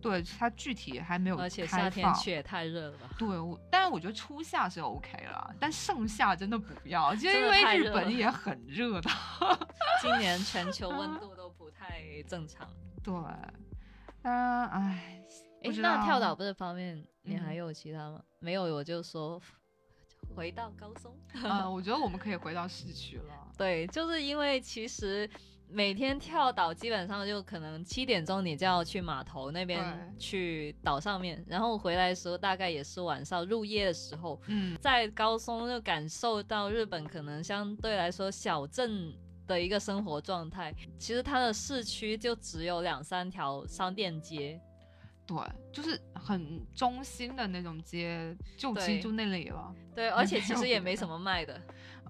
[0.00, 3.10] 对，它具体还没有而且开夏天放去也太热了吧。
[3.18, 9.10] 对，我但是我觉得初夏是 OK 了，但盛夏真的不要，就因为日本也很热的。
[10.00, 12.64] 今年全球温度都不太正常。
[13.02, 13.12] 对，
[14.22, 15.20] 当然，唉，
[15.64, 18.22] 不诶，知那跳岛不这方面，你还嗯有其他吗？
[18.38, 19.40] 没有，我就说
[20.34, 21.14] 回到高松。
[21.42, 23.34] 呃， 我觉得我们可以回到市区了。
[23.56, 25.28] 对，就是因为其实
[25.68, 39.12] 每天跳岛，基本上就可能七点钟你就要去码头那边去岛上面，然后回来的时候大概也是晚上入夜的时候，嗯，在高松就感受到日本可能相对来说小镇。
[39.48, 44.60] 的一个生活状态，其实它的市区就只有两三条商店街，
[45.28, 45.36] 对，
[45.70, 49.74] 就是很中心的那种街，就其实就那里了。
[49.94, 51.60] 对，而且其实也没什么卖的，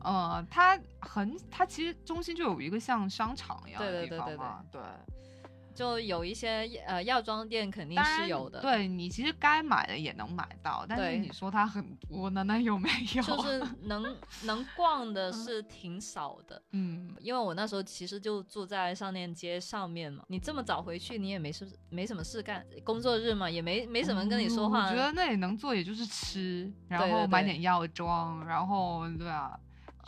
[0.03, 4.81] 呃，它很，它其实中心就有一个像商场一样对的地对对对方嘛，对。
[5.79, 13.23] 就有一些呃药妆店肯定是有的，，对你其实该买的也能买到，但是你说它很多呢，那有没有。
[13.23, 16.61] 就是能 能逛的是挺少的。
[16.73, 24.87] 嗯，因为我那时候其实就住在上链街上面嘛，你这么早回去，你也没事没什么事干，工作日嘛，也没没什么人跟你说嗯话。
[24.87, 29.57] 我觉得那里能做也就是吃，然后买点药妆，然后对啊，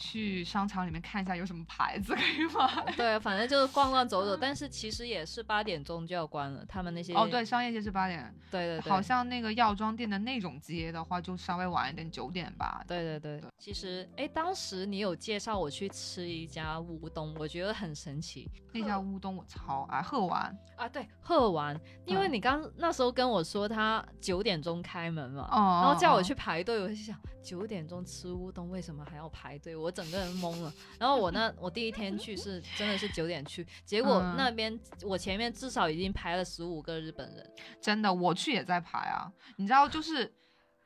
[0.01, 2.95] 去商场里面看一下有什么牌子可以买。
[2.97, 12.83] 对，反正就是逛逛走走，但是其实也是八点钟就要关了，他们那些哦，对，商业街是八点，对对对，好像那个药妆店的那种街的话，就稍微晚一点，九点吧。
[12.89, 18.51] 对对对，其实哎，当时你有介绍我去吃一家乌冬，我觉得很神奇。
[18.73, 20.89] 那家乌冬我超爱，喝完啊。
[20.89, 22.33] 对，喝完，因为嗯。
[22.33, 26.23] 你刚那时候跟我说他九点钟开门嘛，哦，然后叫我哦。
[26.23, 29.75] 去排队，我就想九点钟吃乌冬为什么还要排队？
[29.75, 30.73] 我整个人懵了。
[30.99, 37.51] 然后我那我第一天去是真的是九点去，结果嗯那边我前面至少已经排了十五个日本人。
[37.81, 39.33] 真的，我去也在排啊。
[39.57, 40.33] 你知道，就是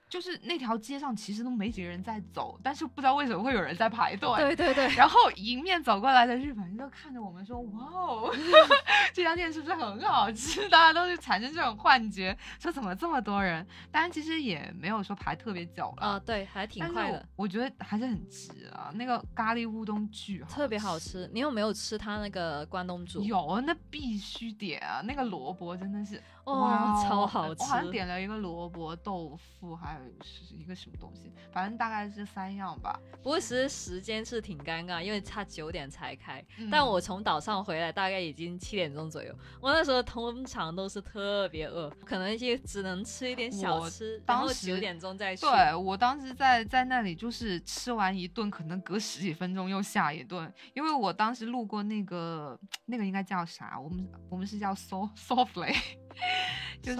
[0.09, 4.29] 就是那条街上其实都没几个人在走，但是不知道为什么会有人在排队。
[4.37, 8.35] 对对对， 然后迎面走过来的日本人就看着我们说：“哇哦，
[9.13, 13.67] 这家店是不是很好吃？”大家都是产生这种幻觉，说怎么这么多人？
[13.91, 16.07] 当然，其实也没有说排特别久了。
[16.07, 18.93] 啊、对，还挺快的，我，我觉得还是很值啊。
[18.95, 20.99] 那个咖喱乌冬巨好，特别好。
[20.99, 21.29] 吃。
[21.33, 23.21] 你有没有吃他那个关东煮？
[23.23, 25.01] 有，那必须点啊！
[25.05, 27.63] 那个萝卜真的是哇，超好吃！
[27.63, 32.99] 我好像点了一个萝卜豆腐，还有是一个什么东西，反正大概是三样吧。
[33.23, 39.35] 不过其实时间是挺尴尬，因为差九点才开，但我从岛上回来大概已经七点钟左右。
[39.61, 45.47] 我那时候通常都是特别饿，可能也只能吃一点小吃，然后九点钟再去。
[45.47, 53.81] 对我当时在在那里就是吃完一顿，可能隔十几分钟又下一顿，因为我当时路过那个 那个应该叫啥？
[53.81, 55.75] 我们我们是叫 soft softly。
[56.83, 56.99] 就是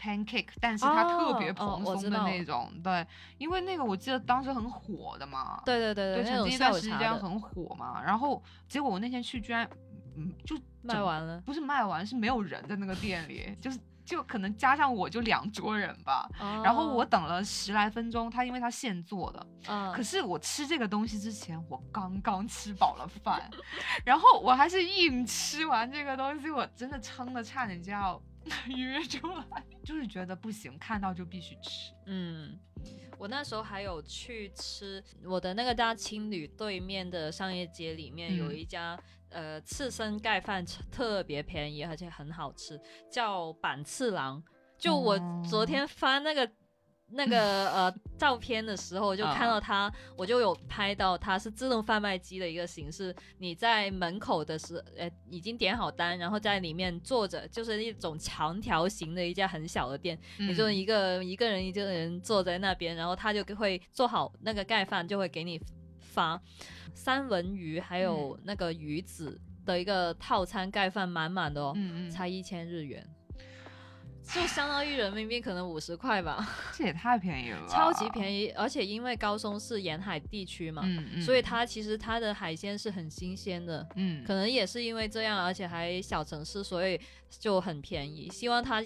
[0.00, 3.06] pancake，但是它特别蓬松的那种，对，
[3.38, 9.68] 因为那个我记得当时很火的嘛，对对对对，曾经一段时间很火嘛，然后结果我那天去居然，
[10.16, 16.28] 嗯，就卖完了，不是卖完，是没有人在那个店里，就是就可能加上我就两桌人吧，
[16.62, 19.46] 然后我等了十来分钟，他因为他现做的，
[19.94, 23.50] 可是我吃这个东西之前，我刚刚吃饱了饭，
[24.04, 28.20] 然后我还是硬吃完这个东西，我真的撑的差点就要。
[28.68, 29.64] 约出来。
[29.82, 31.94] 就是觉得不行，看到就必须吃。
[32.04, 32.58] 嗯，
[33.16, 39.00] 我那时候还有去吃我的那个大青旅对面的商业街里面有一家
[39.34, 42.80] 呃刺身盖饭，特别便宜而且很好吃，
[43.10, 44.42] 叫板次郎。
[44.78, 45.20] 就我
[45.50, 46.50] 昨天翻那个。
[47.16, 53.14] 那个呃照片的时候，就看到它，我就有拍到它是自动贩卖机的一个形式。
[53.38, 65.60] 你在门口的时，呃，已经点好单，然后在里面坐着，就是一种长条形的一家很小的店，你就一个一个人一个人坐在那边，然后他就会做好那个盖饭，就会给你
[66.14, 66.40] 发
[66.94, 71.74] 三文鱼还有那个鱼子的一个套餐盖饭，满满的哦，
[72.10, 73.04] 才一千日元。
[74.26, 78.48] 就相当于人民币可能五十块吧， 这也太便宜了，超级便宜！
[78.52, 80.82] 而且因为高松是沿海地区嘛，
[81.20, 86.98] 所以它其实它的海鲜是很新鲜的，嗯，可能也是因为这样，而且还小城市，所以
[87.28, 88.30] 就很便宜。
[88.30, 88.82] 希望它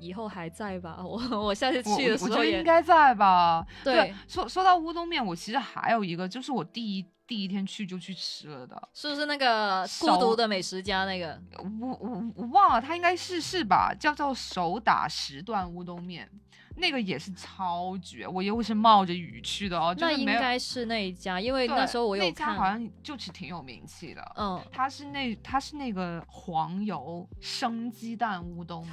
[0.00, 3.66] 以后还在吧， 我我下次去的时候也应该在吧。
[3.84, 7.06] 对，说说到乌冬面，我其实还有一个，就是我第一。
[7.30, 11.40] 第一天去就去吃了的，是不是那个孤独的美食家那个？
[11.80, 13.94] 我我我忘了，他应该是是吧？
[13.94, 16.28] 叫做手打十段乌冬面，
[16.80, 18.26] 那个也是超绝。
[18.26, 24.32] 我又是冒着雨去的哦，那应该是那一家，因为那时候我有看，好像就是挺有名气的。
[24.36, 28.84] 嗯，它是那它是那个黄油生鸡蛋乌冬，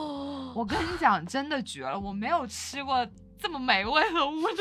[0.54, 1.98] 我跟你讲，真的绝了！
[1.98, 3.06] 我没有吃过
[3.38, 4.56] 这么美味的乌冬。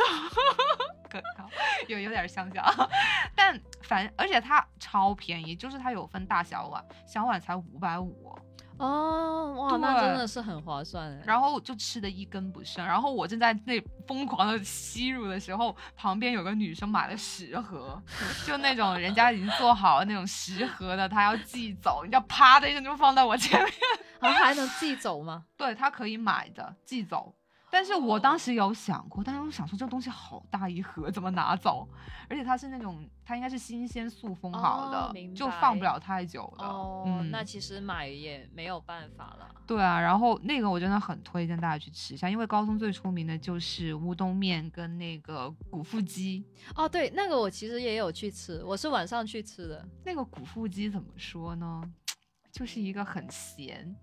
[1.87, 2.89] 有有点像像，
[3.33, 8.37] 但反而且它超便宜，就是它有分大小碗，小碗才五百五
[8.77, 11.17] 哦，哇，那真的是很划算。
[11.25, 18.01] 然后就吃的一根不剩，然后我正在那疯狂的吸入的时候，旁边有个女生买了十盒，
[18.45, 23.73] 就那种人家已经做好了那种十盒的，她要寄走，你知道，啪的一声就放在我前面，
[24.19, 25.45] 然 后还能寄走吗？
[25.55, 27.33] 对，她可以买的寄走。
[27.75, 31.85] 但是我当时有想过，但是我想说这个东西好大一盒，怎么拿走？
[32.29, 36.65] 而且它是那种，它应该是新鲜塑封好的，就放不了太久的。
[36.65, 39.53] 哦，那其实买也没有办法了。
[39.67, 46.45] 对啊，然后那个我真的很推荐大家去吃一下，因为高松最出名的就是乌冬面跟那个古腹鸡。
[46.75, 49.85] 哦，对，那个我其实也有去吃，我是晚上去吃的。
[50.05, 51.83] 那个古腹鸡怎么说呢？
[52.53, 53.93] 就是一个很咸。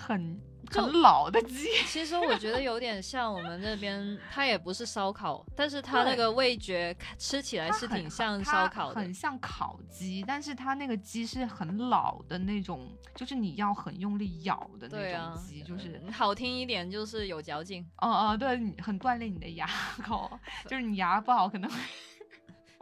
[0.00, 0.40] 很
[0.70, 18.48] 很老的鸡， 其实我觉得有点像我们那边，它也不是烧烤，但是它那个味觉吃起来是挺像烧烤的，很像烤鸡，但是它那个鸡是很老的那种，就是你要很用力咬的那种鸡，就是好听一点就是有嚼劲，哦哦，对，
[18.82, 19.66] 很锻炼你的牙
[20.04, 20.30] 口，
[20.66, 21.76] 就是你牙不好可能会。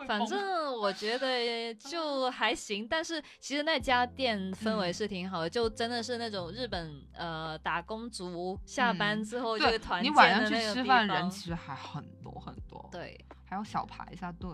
[0.07, 10.51] 反正我觉得 就还行，但是其实那家店氛围是挺好的，就真的是那种日本呃打工族下班之后就会团建的那个地方。
[10.51, 14.51] 你晚上去吃饭人其实还很多很多，对，还有小排一下队。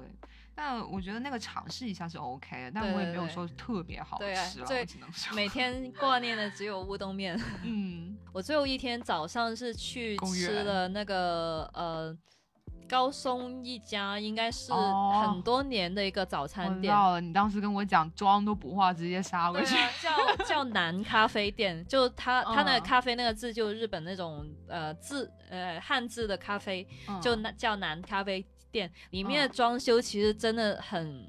[0.55, 7.35] 但我觉得那个尝试一下是 OK 的，但我也没有说特别好吃了，只能说每天挂念的只有乌冬面。
[7.65, 12.17] 嗯，我最后一天早上是去吃了那个呃。
[12.93, 16.83] 高松一家应该是很多年的一个早餐店。
[16.83, 19.75] 知道了，你当时跟我讲妆都不化，直接杀过去。
[20.03, 26.87] 叫叫南咖啡店，就他他 那个咖啡那个字，就日本那种呃字呃汉字的咖啡，
[27.23, 28.93] 就那叫南咖啡店。
[29.09, 31.27] 里面的装修其实真的很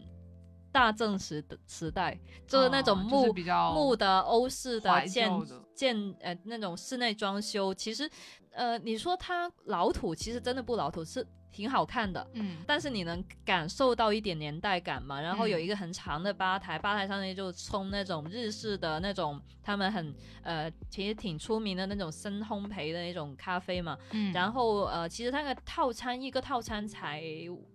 [0.69, 3.33] 大正时的时代，就是那种木
[3.73, 5.31] 木的欧式的建
[5.73, 8.09] 建呃那种室内装修，其实。
[8.55, 11.25] 呃，你说它老土，其实真的不老土，是。
[11.53, 15.21] 挺好看的，嗯，但是你能感受到一点年代感嘛？
[15.21, 23.95] 然后有一个很长的吧台，吧台上面就冲那种日式的那种，他们很呃，其实挺出名的那种深烘焙的那种咖啡嘛。
[24.11, 27.21] 嗯，然后呃，其实那个套餐一个套餐才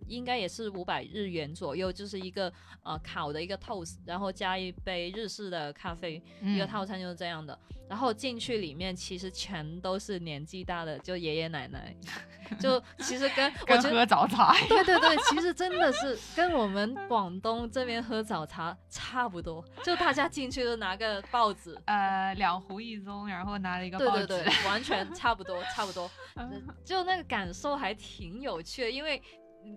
[0.08, 2.52] 应该也是五百日元左右，就是一个
[2.82, 7.56] 呃烤的一个 toast，然后加一杯日式的咖啡，一个套餐就是这样的。
[7.88, 11.96] 然后进去里面其实全都是年纪大的，就爷爷奶奶，
[12.60, 26.10] 就其实跟 我喝早茶，对对对，其实真的是跟我们广东这边喝早茶差不多，就大家进去都拿个报纸，呃，两壶一盅，然后拿了一个报纸，对对对，完全差不多，差不多，
[26.84, 29.20] 就那个感受还挺有趣的，因为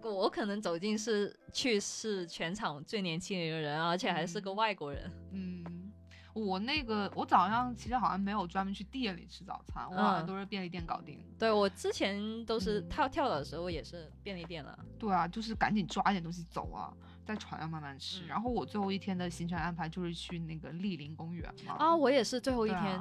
[0.03, 5.63] 我可能走进是去是全场最年轻的一个人，而且还是个外国人，嗯。
[6.33, 11.19] 我那个，我早上其实好像没有专门去店里吃早餐，我好像都是便利店搞定。
[11.37, 14.77] 对我之前都是跳跳岛的时候也是便利店了。
[14.97, 16.93] 对啊，就是赶紧抓点东西走啊，
[17.25, 18.25] 在船上慢慢吃。
[18.27, 21.75] 然后我最后一天的行程安排就是去那个丽林公园嘛。
[21.79, 22.99] 啊，我也是最后一天。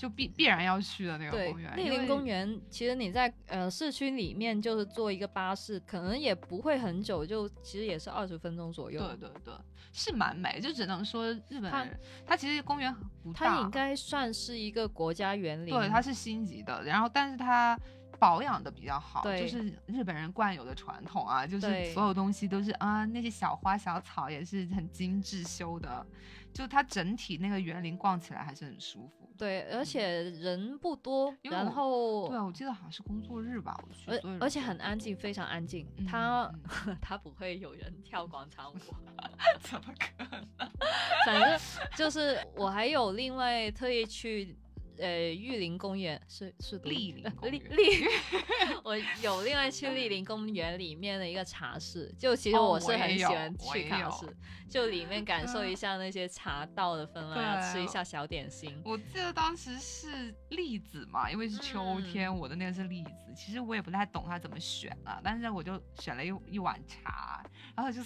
[0.00, 1.76] 就必必然要去的那个公园。
[1.76, 8.98] 丽林公园其实你在呃市区里面就是坐一个巴士，可能也不会很久，就其实也是二十分钟左右。
[8.98, 9.54] 对对对，
[9.92, 15.74] 是蛮美，就只能说日本人，它其实公园不大，它应该算是一个国家园林。
[15.74, 17.78] 对，它是星级的，然后但是它
[18.18, 26.06] 保养的比较好，就是日本人惯有的传统啊，就是所有东西都是啊那些小花小草也是很精致修的，
[26.52, 29.19] 就它整体那个园林逛起来还是很舒服。
[29.40, 35.86] 对，而且人不多，然后对啊，我记得好像是工作日吧，我去，而而且很安静，非常安静。
[36.06, 36.52] 他
[37.00, 38.76] 他不会有人跳广场舞，
[39.60, 40.46] 怎么可能？
[41.24, 41.58] 反正
[41.96, 44.56] 就是我还有另外特意去。
[45.00, 48.04] 呃，玉林公园是是丽林丽丽，
[48.84, 54.26] 我有另外去丽林公园里面的一个茶室，就其实我是很喜欢去茶室，
[54.68, 58.80] 就里面 感受一下那些茶道的氛围，吃一下小点心。
[58.84, 63.10] 我记得当时是栗子嘛，因为是秋天，我的那个是栗子。
[63.34, 67.42] 其实我也不太懂它怎么选啊，但是我就选了一一碗茶，
[67.74, 68.02] 然后就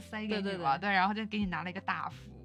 [0.00, 2.39] 塞给你嘛，对，然后就给你拿了一个大福。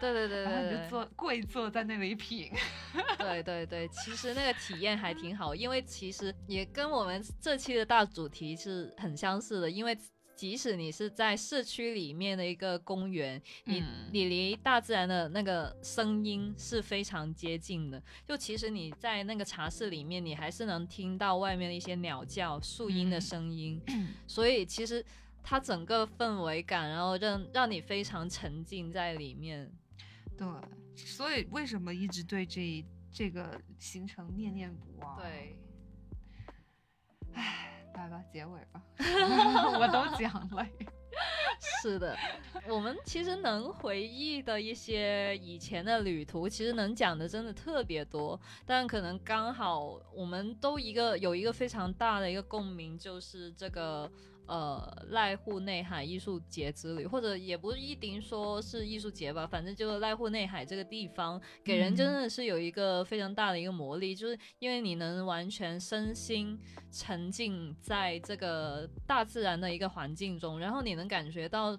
[0.00, 2.50] 对对对对，然后就坐跪坐在那里品。
[3.18, 9.70] 对对对，其实那个体验还挺好，因为其实也跟我们这期的大主题是很相似的。
[9.70, 9.96] 因为
[10.34, 18.02] 即使你是在市区里面的一个公园，你你离大自然的那个声音是非常接近的。
[18.26, 23.78] 就其实你在那个茶室里面，你还是能听到外面的一些鸟叫、树荫的声音。
[24.26, 25.04] 所以其实
[25.42, 29.70] 它整个氛围感，然后让让你非常沉浸在里面。
[30.40, 30.48] 对，
[30.96, 32.82] 所以为什么一直对这
[33.12, 35.18] 这个行程念念不忘？
[35.18, 35.58] 对，
[37.34, 38.82] 唉，来吧，结尾吧，
[39.78, 40.66] 我都讲了。
[41.82, 42.16] 是的，
[42.70, 54.10] 我们其实能回忆的一些以前的旅途，其实能讲的真的特别多，但可能刚好我们都一个有一个非常大的一个共鸣，就是这个。
[54.50, 66.58] 呃，濑户内海艺术节之旅，或者也不一定说是艺术节吧，反正就是濑户内海这个地方，给人真的是有一个非常大的一个魔力，就是因为你能完全身心
[66.90, 71.78] 沉浸在这个大自然的一个环境中，然后你能感觉到。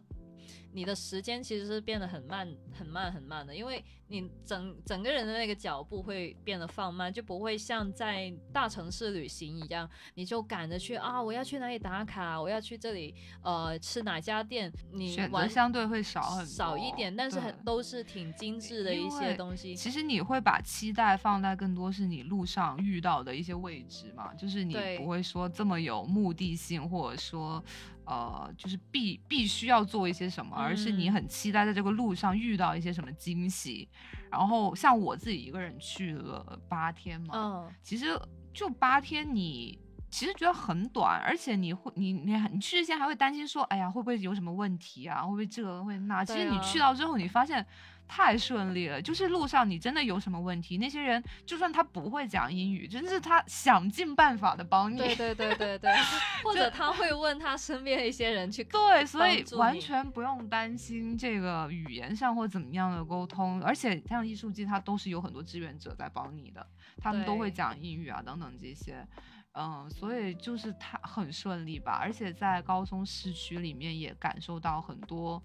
[0.74, 2.50] 你的时间其实是变得很慢、
[2.82, 13.14] 很慢、很慢的，因为你整整个人的那个脚步会变得放慢，就不会像在大城市旅行一样，你就赶着去啊，我要去哪里打卡，我要去这里
[13.44, 19.76] 呃吃哪家店，你选择相对会少很少一点，但是很都是挺精致的一些东西。
[19.76, 27.64] 其实你会把期待放在更多是你路上遇到的一些位置嘛，就是你不会说这么有目的性，或者说。
[28.04, 33.88] 呃，就是必必须要做一些什么，而是你很期待在这个路上遇到一些什么惊喜。
[34.30, 38.20] 然后像我自己一个人去了八天嘛，嗯，其实
[38.54, 39.78] 就八天，你
[40.10, 45.22] 其实觉得很短，而且你会你你你去之前还会担心说，哎呀，会不会有什么问题啊？
[45.24, 46.24] 会不会这个会那？
[46.24, 47.66] 其实你去到之后，你发现。
[48.14, 54.98] 太顺利了，就是路上你真的有什么问题，那些人就算他不会讲英语，真的是他想尽办法的帮你。
[54.98, 55.90] 对对对对对，
[56.44, 58.66] 或者他会问他身边的一些人去。
[58.66, 69.08] 对，所以完全不用担心这个语言上或怎么样的沟通，而且像艺术季，它都是有很多志愿者在帮你的，他们都会讲英语啊等等这些，
[69.54, 75.42] 嗯，所以就是他很顺利吧，而且在高松市区里面也感受到很多。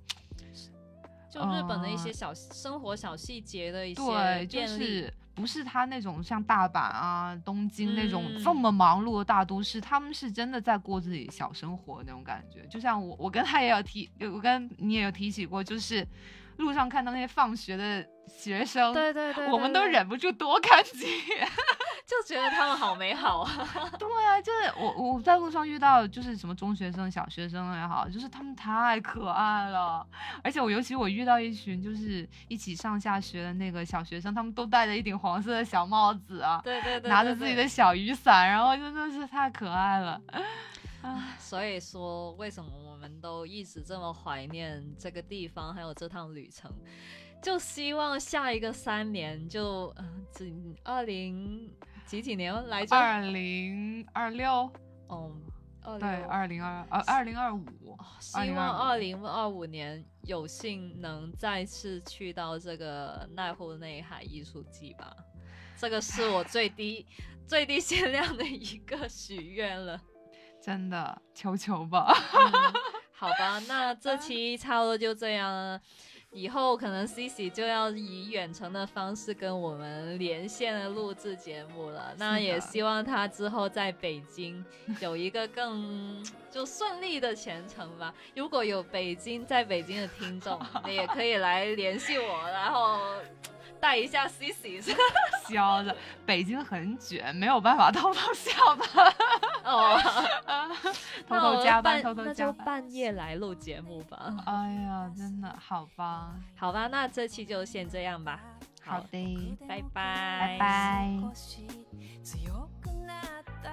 [1.36, 12.66] 就日本的一些小生活小细节的一些对，就是不是他那种像大阪啊、东京那种嗯这么忙碌的大都市，他们是真的在过自己小生活那种感觉。
[12.68, 16.06] 就像我，我跟他也有提，我跟你也有提起过，就是
[16.58, 21.48] 路上看到那些放学的学生，对对对，我们都忍不住多看几眼。
[22.06, 23.50] 就觉得他们好美好啊。
[23.98, 30.06] 对啊，就是我我在路上遇到就是什么中学生、小学生也好，就是他们太可爱了。
[30.44, 37.66] 而且我尤其我遇到一群就是一起上下学的那个小学生，他们都戴着一顶黄色的小帽子啊，对对对，对拿着自己的。
[37.66, 40.18] 小雨伞，然后真的是太可爱了。
[41.38, 46.72] 所以说，为什么我们都一直这么怀念这个地方，还有这趟旅程？
[47.42, 51.70] 就希望下一个三年就，嗯，几二零
[52.06, 52.96] 几几年来着？
[52.96, 54.70] 二零二六，
[56.00, 65.14] 对，六二零二呃二零二五，哦希望二2025零二五年有幸能再次去到这个濑户内海艺术季吧，
[65.76, 67.06] 这个是我最低
[67.46, 70.00] 最低限量的一个许愿了。
[70.66, 72.12] 真的，求求吧。
[72.34, 72.72] 嗯
[73.18, 75.80] 好吧，那这期差不多就这样了。
[76.32, 82.12] 以后可能 C C 就要以远程的方式跟我们连线的录制节目了。
[82.18, 84.62] 那也希望他之后在北京
[85.00, 88.12] 有一个更就顺利的前程吧。
[88.34, 93.00] 如果有北京在北京的听众，你也可以来联系我，然后
[93.85, 94.81] 带一下 C C
[95.47, 95.95] 笑的，
[96.25, 99.13] 北京很卷，没有办法偷偷下班，
[99.63, 99.97] 哦，
[101.27, 102.65] 偷那我偷加班，半偷偷那就加班。
[102.65, 104.35] 半夜来录节目吧。
[104.45, 108.39] 哎呀，真的好吧，好吧，那这期就先这样吧。
[108.83, 111.19] 好的，拜拜，拜拜。
[112.23, 113.71] 強くなった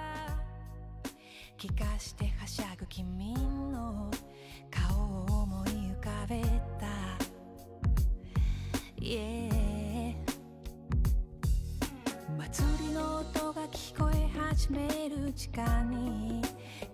[1.57, 3.33] 気化してはしゃぐ君
[3.71, 4.09] の
[4.71, 6.41] 顔を思い浮かべ
[6.79, 6.87] た
[9.01, 9.52] Yeah
[13.74, 16.40] 聞こえ始める時間に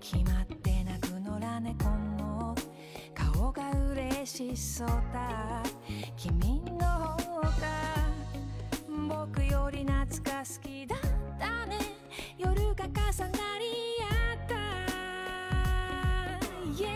[0.01, 1.85] 決まって泣く野良猫
[2.17, 2.55] の
[3.15, 5.63] 顔が嬉しそうだ。
[6.17, 6.87] 君の
[7.19, 7.53] 方が
[9.07, 11.01] 僕より夏が好きだっ
[11.39, 11.77] たね。
[12.39, 13.05] 夜が重な
[13.59, 13.67] り
[14.01, 14.55] 合った。
[16.75, 16.89] Yeah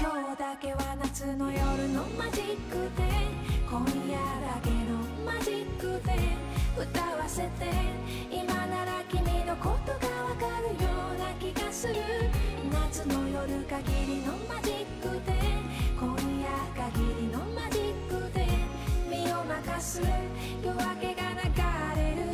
[0.00, 3.04] 今日だけは夏の夜のマジックで。
[3.70, 6.10] 今夜だけのマジックで。
[6.80, 7.48] 歌わせて
[8.30, 11.94] 今なら君のことがわかるような気がする
[12.72, 15.32] 夏の夜限りのマジックで
[15.98, 16.48] 今夜
[16.90, 18.46] 限りのマジックで
[19.10, 20.00] 身を任す
[20.64, 22.29] 夜明けが流れる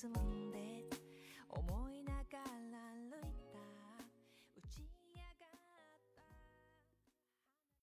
[0.00, 0.58] つもんで
[1.50, 1.99] 思い